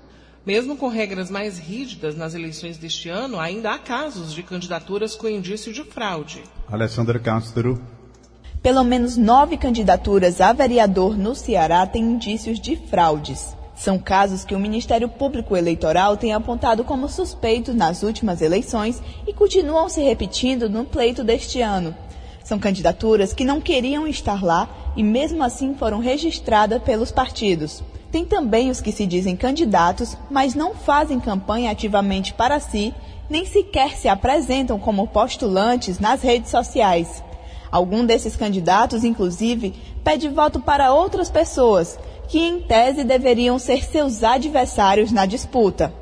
Mesmo 0.43 0.75
com 0.75 0.88
regras 0.88 1.30
mais 1.30 1.60
rígidas 1.60 2.17
nas 2.17 2.34
eleições 2.34 2.75
deste 2.75 3.10
ano, 3.10 3.39
ainda 3.39 3.73
há 3.73 3.77
casos 3.77 4.34
de 4.34 4.41
candidaturas 4.41 5.13
com 5.13 5.30
indício 5.30 5.71
de 5.71 5.84
fraude. 5.84 6.41
Alessandra 6.67 7.19
Castro. 7.19 7.80
Pelo 8.60 8.84
menos 8.84 9.17
nove 9.17 9.56
candidaturas 9.56 10.41
a 10.41 10.51
vereador 10.51 11.15
no 11.15 11.36
Ceará 11.36 11.86
têm 11.86 12.04
indícios 12.04 12.60
de 12.60 12.75
fraudes. 12.75 13.56
São 13.75 13.99
casos 13.99 14.43
que 14.43 14.56
o 14.56 14.60
Ministério 14.60 15.08
Público 15.08 15.56
Eleitoral 15.56 16.17
tem 16.17 16.34
apontado 16.34 16.84
como 16.84 17.08
suspeitos 17.08 17.75
nas 17.75 18.01
últimas 18.01 18.41
eleições 18.41 19.01
e 19.27 19.34
continuam 19.34 19.89
se 19.89 20.01
repetindo 20.01 20.67
no 20.67 20.86
pleito 20.86 21.23
deste 21.23 21.62
ano. 21.62 21.95
São 22.43 22.58
candidaturas 22.58 23.32
que 23.32 23.45
não 23.45 23.62
queriam 23.62 24.08
estar 24.08 24.43
lá 24.43 24.67
e, 24.95 25.04
mesmo 25.04 25.43
assim, 25.43 25.75
foram 25.75 25.99
registradas 25.99 26.82
pelos 26.82 27.12
partidos. 27.12 27.84
Tem 28.12 28.26
também 28.26 28.69
os 28.69 28.82
que 28.82 28.91
se 28.91 29.06
dizem 29.06 29.38
candidatos, 29.38 30.17
mas 30.30 30.54
não 30.54 30.76
fazem 30.76 31.19
campanha 31.19 31.71
ativamente 31.71 32.34
para 32.34 32.60
si, 32.60 32.93
nem 33.30 33.45
sequer 33.45 33.95
se 33.95 34.10
apresentam 34.10 34.78
como 34.78 35.08
postulantes 35.08 35.97
nas 35.97 36.21
redes 36.21 36.52
sociais. 36.52 37.24
Algum 37.71 38.06
desses 38.06 38.36
candidatos, 38.36 39.06
inclusive, 39.06 39.74
pede 40.04 40.28
voto 40.28 40.60
para 40.60 40.93
outras 40.93 41.30
pessoas, 41.30 41.97
que 42.28 42.38
em 42.38 42.60
tese 42.60 43.06
deveriam 43.06 43.58
ser 43.58 43.86
seus 43.86 44.24
adversários 44.24 45.10
na 45.10 45.26
disputa. 45.26 45.93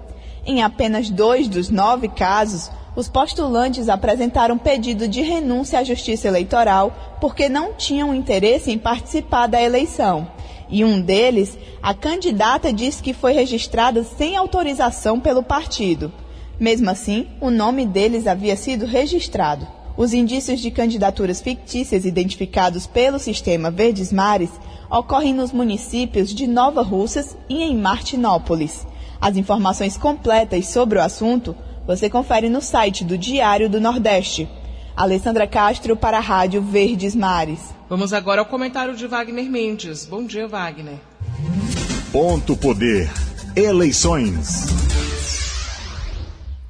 Em 0.44 0.64
apenas 0.64 1.12
dois 1.12 1.48
dos 1.48 1.70
nove 1.70 2.08
casos, 2.08 2.72
os 2.96 3.08
postulantes 3.08 3.88
apresentaram 3.88 4.58
pedido 4.58 5.08
de 5.08 5.22
renúncia 5.22 5.78
à 5.78 5.84
Justiça 5.84 6.28
Eleitoral 6.28 6.92
porque 7.22 7.48
não 7.48 7.74
tinham 7.74 8.16
interesse 8.16 8.72
em 8.72 8.80
participar 8.80 9.46
da 9.46 9.62
eleição 9.62 10.28
e 10.70 10.86
um 10.86 11.02
deles, 11.02 11.58
a 11.82 11.94
candidata 11.94 12.72
diz 12.72 13.02
que 13.02 13.14
foi 13.14 13.34
registrada 13.34 14.04
sem 14.04 14.36
autorização 14.36 15.20
pelo 15.20 15.42
partido. 15.42 16.12
Mesmo 16.60 16.90
assim, 16.90 17.28
o 17.40 17.50
nome 17.50 17.86
deles 17.86 18.28
havia 18.28 18.56
sido 18.56 18.86
registrado. 18.86 19.68
Os 19.98 20.14
indícios 20.14 20.60
de 20.60 20.72
candidaturas 20.72 21.42
fictícias 21.42 22.06
identificados 22.06 22.86
pelo 22.86 23.20
sistema 23.20 23.72
Verdes 23.72 24.14
Mares 24.14 24.52
ocorrem 24.90 25.34
nos 25.34 25.52
municípios 25.52 26.34
de 26.34 26.48
Nova 26.48 26.82
Russas 26.82 27.36
e 27.50 27.62
em 27.62 27.76
Martinópolis. 27.76 28.86
As 29.20 29.36
informações 29.36 29.98
completas 29.98 30.68
sobre 30.68 30.98
o 30.98 31.02
assunto 31.02 31.56
você 31.86 32.10
confere 32.10 32.50
no 32.50 32.62
site 32.62 33.04
do 33.04 33.18
Diário 33.18 33.70
do 33.70 33.82
Nordeste. 33.82 34.48
Alessandra 35.00 35.48
Castro 35.48 35.96
para 35.96 36.18
a 36.18 36.20
Rádio 36.20 36.62
Verdes 36.62 37.16
Mares. 37.16 37.74
Vamos 37.88 38.12
agora 38.12 38.42
ao 38.42 38.46
comentário 38.46 38.94
de 38.98 39.08
Wagner 39.08 39.50
Mendes. 39.50 40.06
Bom 40.06 40.26
dia, 40.26 40.46
Wagner. 40.46 40.96
Ponto 42.12 42.58
Poder. 42.58 43.10
Eleições. 43.56 44.68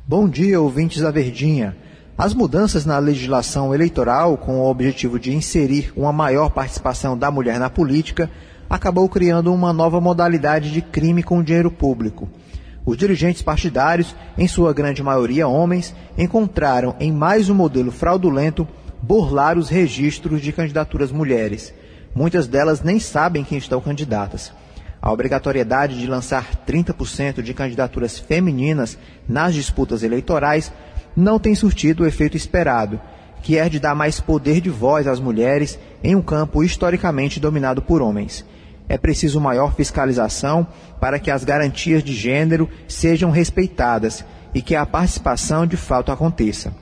Bom 0.08 0.30
dia, 0.30 0.62
ouvintes 0.62 1.02
da 1.02 1.10
Verdinha. 1.10 1.76
As 2.16 2.36
mudanças 2.36 2.86
na 2.86 3.00
legislação 3.00 3.74
eleitoral, 3.74 4.38
com 4.38 4.60
o 4.60 4.70
objetivo 4.70 5.20
de 5.20 5.34
inserir 5.34 5.92
uma 5.96 6.14
maior 6.14 6.52
participação 6.52 7.18
da 7.18 7.32
mulher 7.32 7.60
na 7.60 7.68
política, 7.68 8.30
acabou 8.70 9.10
criando 9.10 9.52
uma 9.52 9.74
nova 9.74 10.00
modalidade 10.00 10.72
de 10.72 10.84
crime 10.84 11.24
com 11.24 11.42
dinheiro 11.42 11.72
público. 11.72 12.30
Os 12.86 12.98
dirigentes 12.98 13.42
partidários, 13.42 14.16
em 14.38 14.48
sua 14.48 14.74
grande 14.74 15.04
maioria 15.04 15.48
homens, 15.48 15.94
encontraram 16.18 16.96
em 17.00 17.12
mais 17.12 17.50
um 17.50 17.56
modelo 17.56 17.92
fraudulento 17.92 18.68
burlar 19.02 19.58
os 19.58 19.70
registros 19.70 20.42
de 20.42 20.52
candidaturas 20.52 21.12
mulheres. 21.12 21.74
Muitas 22.14 22.48
delas 22.48 22.82
nem 22.82 23.00
sabem 23.00 23.44
quem 23.44 23.58
estão 23.58 23.80
candidatas. 23.80 24.52
A 25.02 25.12
obrigatoriedade 25.12 25.98
de 25.98 26.08
lançar 26.08 26.66
30% 26.68 27.42
de 27.42 27.54
candidaturas 27.54 28.20
femininas 28.20 28.98
nas 29.28 29.54
disputas 29.54 30.04
eleitorais 30.04 30.72
não 31.16 31.40
tem 31.40 31.56
surtido 31.56 32.04
o 32.04 32.08
efeito 32.08 32.36
esperado, 32.36 33.00
que 33.42 33.58
é 33.58 33.70
de 33.70 33.80
dar 33.80 33.96
mais 33.96 34.20
poder 34.20 34.60
de 34.60 34.70
voz 34.70 35.08
às 35.08 35.20
mulheres 35.20 35.80
em 36.04 36.16
um 36.16 36.22
campo 36.22 36.64
historicamente 36.64 37.40
dominado 37.40 37.82
por 37.82 38.02
homens. 38.02 38.46
É 38.90 38.98
preciso 38.98 39.40
maior 39.40 39.74
fiscalização 39.74 40.68
para 41.00 41.20
que 41.20 41.32
as 41.32 41.46
garantias 41.46 42.04
de 42.04 42.14
gênero 42.14 42.68
sejam 42.88 43.30
respeitadas 43.32 44.26
e 44.54 44.62
que 44.62 44.76
a 44.76 44.86
participação 44.86 45.66
de 45.66 45.78
fato 45.78 46.12
aconteça 46.12 46.74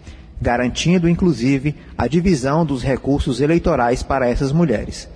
garantindo 0.41 1.09
inclusive 1.09 1.75
a 1.97 2.07
divisão 2.07 2.65
dos 2.65 2.83
recursos 2.83 3.41
eleitorais 3.41 4.03
para 4.03 4.29
essas 4.29 4.51
mulheres. 4.51 5.09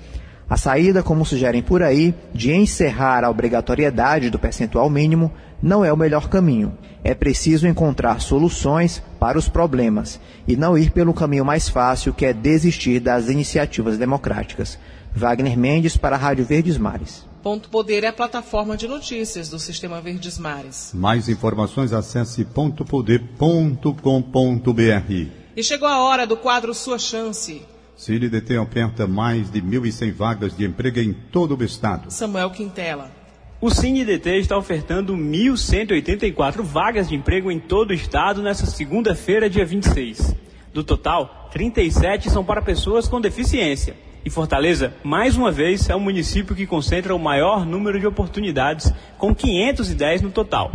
A 0.50 0.58
saída, 0.58 1.02
como 1.02 1.26
sugerem 1.26 1.62
por 1.62 1.82
aí, 1.82 2.14
de 2.34 2.52
encerrar 2.52 3.24
a 3.24 3.30
obrigatoriedade 3.30 4.30
do 4.30 4.40
percentual 4.40 4.90
mínimo 4.90 5.32
não 5.62 5.86
é 5.86 5.94
o 5.94 5.98
melhor 5.98 6.28
caminho. 6.28 6.74
É 7.04 7.14
preciso 7.14 7.68
encontrar 7.68 8.20
soluções 8.20 9.02
para 9.20 9.38
os 9.38 9.48
problemas 9.48 10.20
e 10.48 10.58
não 10.58 10.78
ir 10.78 10.92
pelo 10.92 11.14
caminho 11.14 11.46
mais 11.46 11.70
fácil, 11.70 12.14
que 12.14 12.26
é 12.26 12.34
desistir 12.34 13.00
das 13.00 13.30
iniciativas 13.30 13.98
democráticas. 13.98 14.78
Wagner 15.14 15.58
Mendes 15.58 15.98
para 15.98 16.16
a 16.16 16.20
Rádio 16.20 16.46
Verdes 16.46 16.78
Mares. 16.78 17.26
Ponto 17.44 17.70
Poder 17.70 18.04
é 18.04 18.08
a 18.08 18.14
plataforma 18.14 18.78
de 18.78 18.88
notícias 18.88 19.50
do 19.50 19.60
Sistema 19.60 20.00
Verdes 20.00 20.38
Mares. 20.38 20.92
Mais 20.94 21.28
informações 21.28 21.92
acesse 21.92 22.46
pontopoder.com.br. 22.46 25.32
E 25.56 25.64
chegou 25.64 25.88
a 25.88 26.00
hora 26.00 26.26
do 26.26 26.38
quadro 26.38 26.74
Sua 26.74 27.00
Chance. 27.00 27.64
CineDT 27.98 28.58
oferta 28.58 29.08
mais 29.08 29.52
de 29.52 29.62
1.100 29.62 30.14
vagas 30.14 30.56
de 30.56 30.66
emprego 30.66 31.00
em 31.00 31.14
todo 31.14 31.56
o 31.56 31.64
estado. 31.64 32.12
Samuel 32.12 32.52
Quintela. 32.52 33.12
O 33.60 33.70
CineDT 33.70 34.38
está 34.38 34.58
ofertando 34.58 35.16
1.184 35.16 36.64
vagas 36.64 37.10
de 37.10 37.16
emprego 37.16 37.52
em 37.52 37.60
todo 37.60 37.92
o 37.92 37.94
estado 37.94 38.42
nesta 38.42 38.66
segunda-feira, 38.66 39.50
dia 39.50 39.66
26. 39.66 40.36
Do 40.74 40.84
total, 40.84 41.50
37 41.52 42.30
são 42.30 42.44
para 42.44 42.62
pessoas 42.62 43.08
com 43.08 43.22
deficiência. 43.22 43.96
E 44.24 44.30
Fortaleza, 44.30 44.94
mais 45.04 45.36
uma 45.36 45.52
vez, 45.52 45.90
é 45.90 45.96
o 45.96 46.00
município 46.00 46.56
que 46.56 46.68
concentra 46.68 47.16
o 47.16 47.20
maior 47.20 47.66
número 47.66 48.00
de 48.00 48.06
oportunidades, 48.06 48.94
com 49.18 49.34
510 49.34 50.22
no 50.22 50.30
total. 50.30 50.72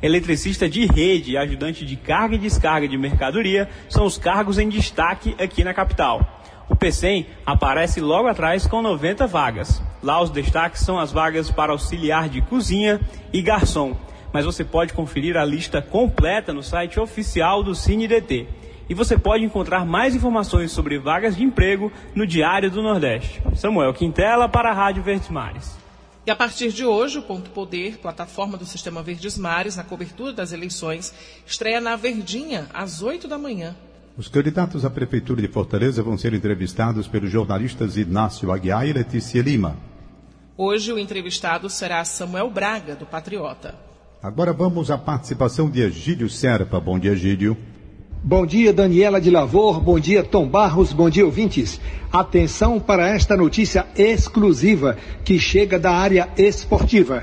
Eletricista 0.00 0.68
de 0.68 0.86
rede 0.86 1.32
e 1.32 1.36
ajudante 1.36 1.84
de 1.84 1.96
carga 1.96 2.36
e 2.36 2.38
descarga 2.38 2.86
de 2.86 2.96
mercadoria 2.96 3.68
são 3.88 4.04
os 4.04 4.16
cargos 4.16 4.56
em 4.56 4.68
destaque 4.68 5.34
aqui 5.36 5.64
na 5.64 5.74
capital. 5.74 6.44
O 6.68 6.76
PCM 6.76 7.26
aparece 7.44 8.00
logo 8.00 8.28
atrás 8.28 8.68
com 8.68 8.80
90 8.80 9.26
vagas. 9.26 9.82
Lá 10.00 10.22
os 10.22 10.30
destaques 10.30 10.82
são 10.82 10.96
as 10.96 11.10
vagas 11.10 11.50
para 11.50 11.72
auxiliar 11.72 12.28
de 12.28 12.40
cozinha 12.40 13.00
e 13.32 13.42
garçom. 13.42 13.96
Mas 14.32 14.44
você 14.44 14.62
pode 14.62 14.92
conferir 14.92 15.36
a 15.36 15.44
lista 15.44 15.82
completa 15.82 16.52
no 16.52 16.62
site 16.62 17.00
oficial 17.00 17.64
do 17.64 17.74
CineDT 17.74 18.46
e 18.88 18.94
você 18.94 19.18
pode 19.18 19.44
encontrar 19.44 19.84
mais 19.84 20.14
informações 20.14 20.70
sobre 20.70 20.98
vagas 20.98 21.36
de 21.36 21.42
emprego 21.42 21.92
no 22.14 22.26
Diário 22.26 22.70
do 22.70 22.82
Nordeste. 22.82 23.42
Samuel 23.54 23.92
Quintela 23.92 24.48
para 24.48 24.70
a 24.70 24.74
Rádio 24.74 25.02
Verdes 25.02 25.28
Mares. 25.28 25.76
E 26.26 26.30
a 26.30 26.34
partir 26.34 26.72
de 26.72 26.84
hoje, 26.84 27.18
o 27.18 27.22
Ponto 27.22 27.50
Poder, 27.50 27.98
plataforma 27.98 28.58
do 28.58 28.64
Sistema 28.64 29.02
Verdes 29.02 29.38
Mares, 29.38 29.76
na 29.76 29.84
cobertura 29.84 30.32
das 30.32 30.52
eleições, 30.52 31.14
estreia 31.46 31.80
na 31.80 31.94
Verdinha, 31.94 32.66
às 32.74 33.00
8 33.00 33.28
da 33.28 33.38
manhã. 33.38 33.76
Os 34.18 34.28
candidatos 34.28 34.84
à 34.84 34.90
Prefeitura 34.90 35.40
de 35.40 35.46
Fortaleza 35.46 36.02
vão 36.02 36.18
ser 36.18 36.34
entrevistados 36.34 37.06
pelos 37.06 37.30
jornalistas 37.30 37.96
Inácio 37.96 38.50
Aguiar 38.50 38.88
e 38.88 38.92
Letícia 38.92 39.40
Lima. 39.40 39.76
Hoje, 40.56 40.92
o 40.92 40.98
entrevistado 40.98 41.68
será 41.68 42.04
Samuel 42.04 42.50
Braga, 42.50 42.96
do 42.96 43.06
Patriota. 43.06 43.74
Agora 44.22 44.52
vamos 44.52 44.90
à 44.90 44.98
participação 44.98 45.70
de 45.70 45.82
Egídio 45.82 46.28
Serpa. 46.28 46.80
Bom 46.80 46.98
dia, 46.98 47.12
Egídio. 47.12 47.56
Bom 48.28 48.44
dia, 48.44 48.72
Daniela 48.72 49.20
de 49.20 49.30
Lavor. 49.30 49.80
Bom 49.80 50.00
dia, 50.00 50.20
Tom 50.24 50.48
Barros. 50.48 50.92
Bom 50.92 51.08
dia, 51.08 51.24
ouvintes. 51.24 51.80
Atenção 52.10 52.80
para 52.80 53.08
esta 53.08 53.36
notícia 53.36 53.86
exclusiva 53.96 54.96
que 55.24 55.38
chega 55.38 55.78
da 55.78 55.92
área 55.92 56.28
esportiva. 56.36 57.22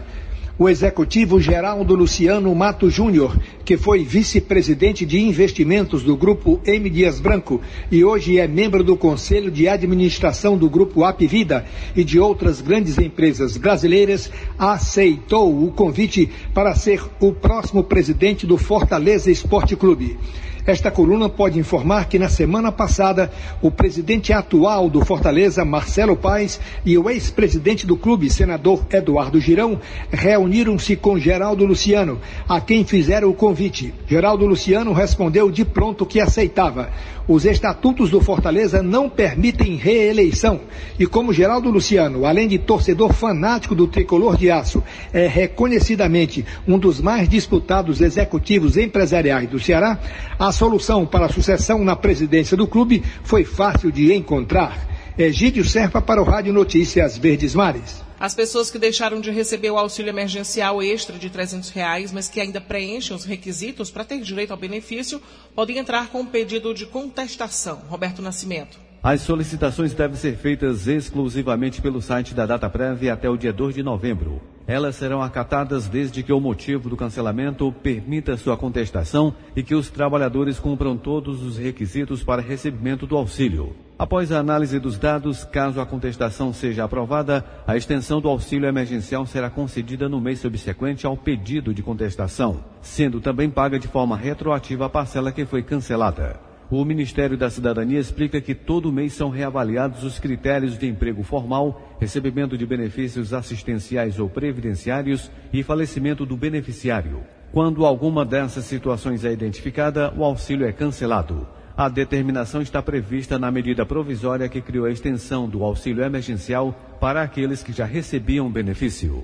O 0.58 0.70
executivo 0.70 1.42
Geraldo 1.42 1.94
Luciano 1.94 2.56
Mato 2.56 2.90
Júnior, 2.90 3.38
que 3.66 3.76
foi 3.76 4.06
vice-presidente 4.06 5.06
de 5.06 5.20
investimentos 5.20 6.04
do 6.04 6.16
Grupo 6.16 6.62
M. 6.66 6.90
Dias 6.90 7.20
Branco 7.20 7.60
e 7.92 8.02
hoje 8.02 8.40
é 8.40 8.48
membro 8.48 8.82
do 8.82 8.96
Conselho 8.96 9.52
de 9.52 9.68
Administração 9.68 10.58
do 10.58 10.70
Grupo 10.70 11.04
Apivida 11.04 11.66
e 11.94 12.06
de 12.06 12.18
outras 12.18 12.62
grandes 12.62 12.98
empresas 12.98 13.58
brasileiras, 13.58 14.32
aceitou 14.58 15.66
o 15.66 15.70
convite 15.70 16.30
para 16.54 16.74
ser 16.76 17.04
o 17.20 17.34
próximo 17.34 17.84
presidente 17.84 18.48
do 18.48 18.58
Fortaleza 18.58 19.30
Esporte 19.30 19.76
Clube. 19.76 20.18
Esta 20.66 20.90
coluna 20.90 21.28
pode 21.28 21.60
informar 21.60 22.08
que 22.08 22.18
na 22.18 22.30
semana 22.30 22.72
passada, 22.72 23.30
o 23.62 23.70
presidente 23.70 24.32
atual 24.32 24.90
do 24.90 25.04
Fortaleza, 25.04 25.66
Marcelo 25.66 26.16
Paes, 26.16 26.60
e 26.86 26.98
o 26.98 27.10
ex-presidente 27.10 27.86
do 27.86 27.98
clube, 27.98 28.30
senador 28.30 28.86
Eduardo 28.90 29.42
Girão, 29.42 29.80
reuniram-se 30.10 30.96
com 30.96 31.20
Geraldo 31.20 31.66
Luciano, 31.66 32.22
a 32.48 32.62
quem 32.62 32.86
fizeram 32.86 33.30
o 33.30 33.34
convite. 33.34 33.94
Geraldo 34.08 34.46
Luciano 34.46 34.94
respondeu 34.94 35.52
de 35.52 35.66
pronto 35.66 36.06
que 36.06 36.22
aceitava. 36.22 36.90
Os 37.28 37.46
estatutos 37.46 38.10
do 38.10 38.20
Fortaleza 38.20 38.84
não 38.84 39.10
permitem 39.10 39.76
reeleição. 39.76 40.62
E 41.00 41.06
como 41.06 41.32
Geraldo 41.32 41.70
Luciano, 41.70 42.26
além 42.26 42.50
de 42.50 42.60
torcedor 42.60 43.14
fanático 43.14 43.74
do 43.74 43.88
tricolor 43.88 44.36
de 44.36 44.52
aço, 44.52 44.84
é 45.14 45.26
reconhecidamente 45.26 46.46
um 46.68 46.78
dos 46.78 47.00
mais 47.00 47.30
disputados 47.30 48.02
executivos 48.02 48.76
empresariais 48.76 49.50
do 49.50 49.60
Ceará, 49.60 50.00
a 50.38 50.52
solução 50.52 51.06
para 51.06 51.28
a 51.28 51.30
sucessão 51.30 51.84
na 51.84 51.96
presidência 51.96 52.58
do 52.58 52.68
clube 52.68 53.02
foi 53.24 53.46
fácil 53.46 53.90
de 53.90 54.14
encontrar. 54.14 54.88
Egídio 55.18 55.64
Serpa 55.64 56.02
para 56.02 56.22
o 56.22 56.26
Rádio 56.26 56.52
Notícias 56.52 57.18
Verdes 57.18 57.56
Mares. 57.56 58.04
As 58.24 58.34
pessoas 58.34 58.72
que 58.72 58.80
deixaram 58.80 59.20
de 59.20 59.30
receber 59.32 59.70
o 59.70 59.78
auxílio 59.78 60.10
emergencial 60.10 60.82
extra 60.82 61.20
de 61.20 61.30
300 61.30 61.70
reais, 61.72 62.14
mas 62.14 62.30
que 62.30 62.40
ainda 62.40 62.62
preenchem 62.62 63.14
os 63.14 63.26
requisitos 63.26 63.92
para 63.92 64.06
ter 64.06 64.22
direito 64.22 64.52
ao 64.52 64.58
benefício, 64.58 65.22
podem 65.54 65.78
entrar 65.78 66.08
com 66.08 66.22
um 66.22 66.26
pedido 66.26 66.74
de 66.74 66.86
contestação. 66.86 67.82
Roberto 67.90 68.22
Nascimento. 68.22 68.80
As 69.04 69.20
solicitações 69.20 69.94
devem 69.94 70.16
ser 70.16 70.38
feitas 70.38 70.88
exclusivamente 70.88 71.82
pelo 71.82 72.02
site 72.02 72.34
da 72.34 72.46
Data 72.46 72.70
Prévia 72.70 73.12
até 73.12 73.30
o 73.30 73.36
dia 73.36 73.52
2 73.52 73.76
de 73.76 73.84
novembro. 73.84 74.42
Elas 74.66 74.96
serão 74.96 75.22
acatadas 75.22 75.90
desde 75.90 76.24
que 76.24 76.32
o 76.32 76.40
motivo 76.40 76.88
do 76.88 76.96
cancelamento 76.96 77.70
permita 77.84 78.38
sua 78.38 78.56
contestação 78.56 79.36
e 79.54 79.62
que 79.62 79.76
os 79.76 79.90
trabalhadores 79.90 80.58
cumpram 80.58 80.96
todos 80.96 81.44
os 81.44 81.58
requisitos 81.58 82.24
para 82.24 82.42
recebimento 82.42 83.06
do 83.06 83.18
auxílio. 83.18 83.76
Após 84.04 84.34
a 84.34 84.40
análise 84.40 84.80
dos 84.80 84.98
dados, 84.98 85.46
caso 85.46 85.80
a 85.80 85.86
contestação 85.86 86.52
seja 86.52 86.84
aprovada, 86.84 87.42
a 87.66 87.78
extensão 87.78 88.20
do 88.20 88.28
auxílio 88.28 88.68
emergencial 88.68 89.26
será 89.26 89.50
concedida 89.50 90.10
no 90.10 90.20
mês 90.20 90.40
subsequente 90.40 91.06
ao 91.06 91.16
pedido 91.16 91.74
de 91.74 91.82
contestação, 91.82 92.66
sendo 92.82 93.22
também 93.22 93.50
paga 93.50 93.80
de 93.80 93.88
forma 93.88 94.18
retroativa 94.18 94.88
a 94.88 94.90
parcela 94.90 95.32
que 95.32 95.46
foi 95.46 95.64
cancelada. 95.64 96.38
O 96.70 96.84
Ministério 96.84 97.38
da 97.38 97.50
Cidadania 97.50 97.98
explica 97.98 98.42
que 98.42 98.54
todo 98.54 98.92
mês 98.92 99.14
são 99.14 99.30
reavaliados 99.30 100.04
os 100.04 100.20
critérios 100.20 100.78
de 100.78 100.86
emprego 100.86 101.24
formal, 101.24 101.96
recebimento 101.98 102.58
de 102.58 102.66
benefícios 102.66 103.34
assistenciais 103.34 104.20
ou 104.20 104.28
previdenciários 104.28 105.32
e 105.54 105.64
falecimento 105.64 106.26
do 106.26 106.36
beneficiário. 106.36 107.22
Quando 107.54 107.86
alguma 107.86 108.26
dessas 108.26 108.66
situações 108.66 109.24
é 109.24 109.32
identificada, 109.32 110.14
o 110.14 110.26
auxílio 110.26 110.68
é 110.68 110.74
cancelado. 110.74 111.48
A 111.76 111.90
determinação 111.90 112.62
está 112.62 112.84
prevista 112.84 113.40
na 113.40 113.50
medida 113.50 113.84
provisória 113.84 114.48
que 114.48 114.62
criou 114.62 114.86
a 114.86 114.92
extensão 114.92 115.50
do 115.50 115.64
auxílio 115.64 116.04
emergencial 116.04 116.72
para 117.00 117.24
aqueles 117.24 117.64
que 117.64 117.74
já 117.74 117.86
recebiam 117.86 118.50
benefício. 118.52 119.24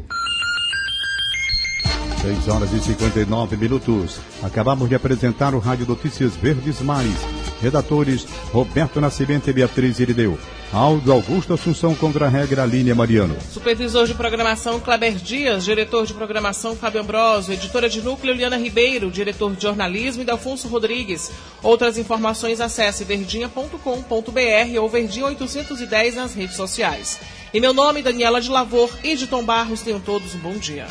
6 2.22 2.48
horas 2.50 2.74
e 2.74 2.80
59 2.80 3.56
minutos. 3.56 4.20
Acabamos 4.44 4.90
de 4.90 4.96
apresentar 4.96 5.54
o 5.54 5.60
Rádio 5.60 5.86
Notícias 5.88 6.36
Verdes 6.36 6.82
Mares. 6.82 7.39
Redatores 7.62 8.26
Roberto 8.52 9.00
Nascimento 9.02 9.50
e 9.50 9.54
Beatriz 9.54 10.00
Irideu. 10.00 10.38
Aldo 10.72 11.12
Augusto 11.12 11.54
Assunção 11.54 11.96
contra 11.96 12.28
a 12.28 12.30
regra 12.30 12.66
Línia 12.66 12.94
Mariano. 12.94 13.36
Supervisor 13.52 14.06
de 14.06 14.14
programação 14.14 14.80
Kleber 14.80 15.16
Dias, 15.16 15.66
diretor 15.66 16.06
de 16.06 16.14
programação 16.14 16.76
Fábio 16.76 17.02
Ambrosio, 17.02 17.54
editora 17.54 17.90
de 17.90 18.02
núcleo 18.02 18.36
Liana 18.36 18.58
Ribeiro, 18.58 19.10
diretor 19.10 19.56
de 19.56 19.64
jornalismo 19.64 20.24
e 20.24 20.30
Alfonso 20.30 20.68
Rodrigues. 20.68 21.32
Outras 21.64 21.98
informações 21.98 22.62
acesse 22.62 23.04
verdinha.com.br 23.04 24.80
ou 24.80 24.90
verdinha 24.90 25.26
810 25.26 26.16
nas 26.16 26.34
redes 26.36 26.56
sociais. 26.56 27.20
Em 27.52 27.60
meu 27.60 27.74
nome, 27.74 28.04
Daniela 28.04 28.40
de 28.40 28.50
Lavor 28.50 28.92
e 29.04 29.16
de 29.16 29.26
Tom 29.26 29.44
Barros, 29.44 29.82
tenham 29.82 30.00
todos 30.00 30.36
um 30.36 30.40
bom 30.40 30.54
dia. 30.54 30.86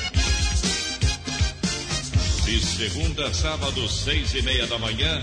De 2.44 2.64
segunda 2.64 3.26
a 3.26 3.34
sábado, 3.34 3.86
seis 3.88 4.34
e 4.34 4.42
meia 4.42 4.66
da 4.66 4.78
manhã, 4.78 5.22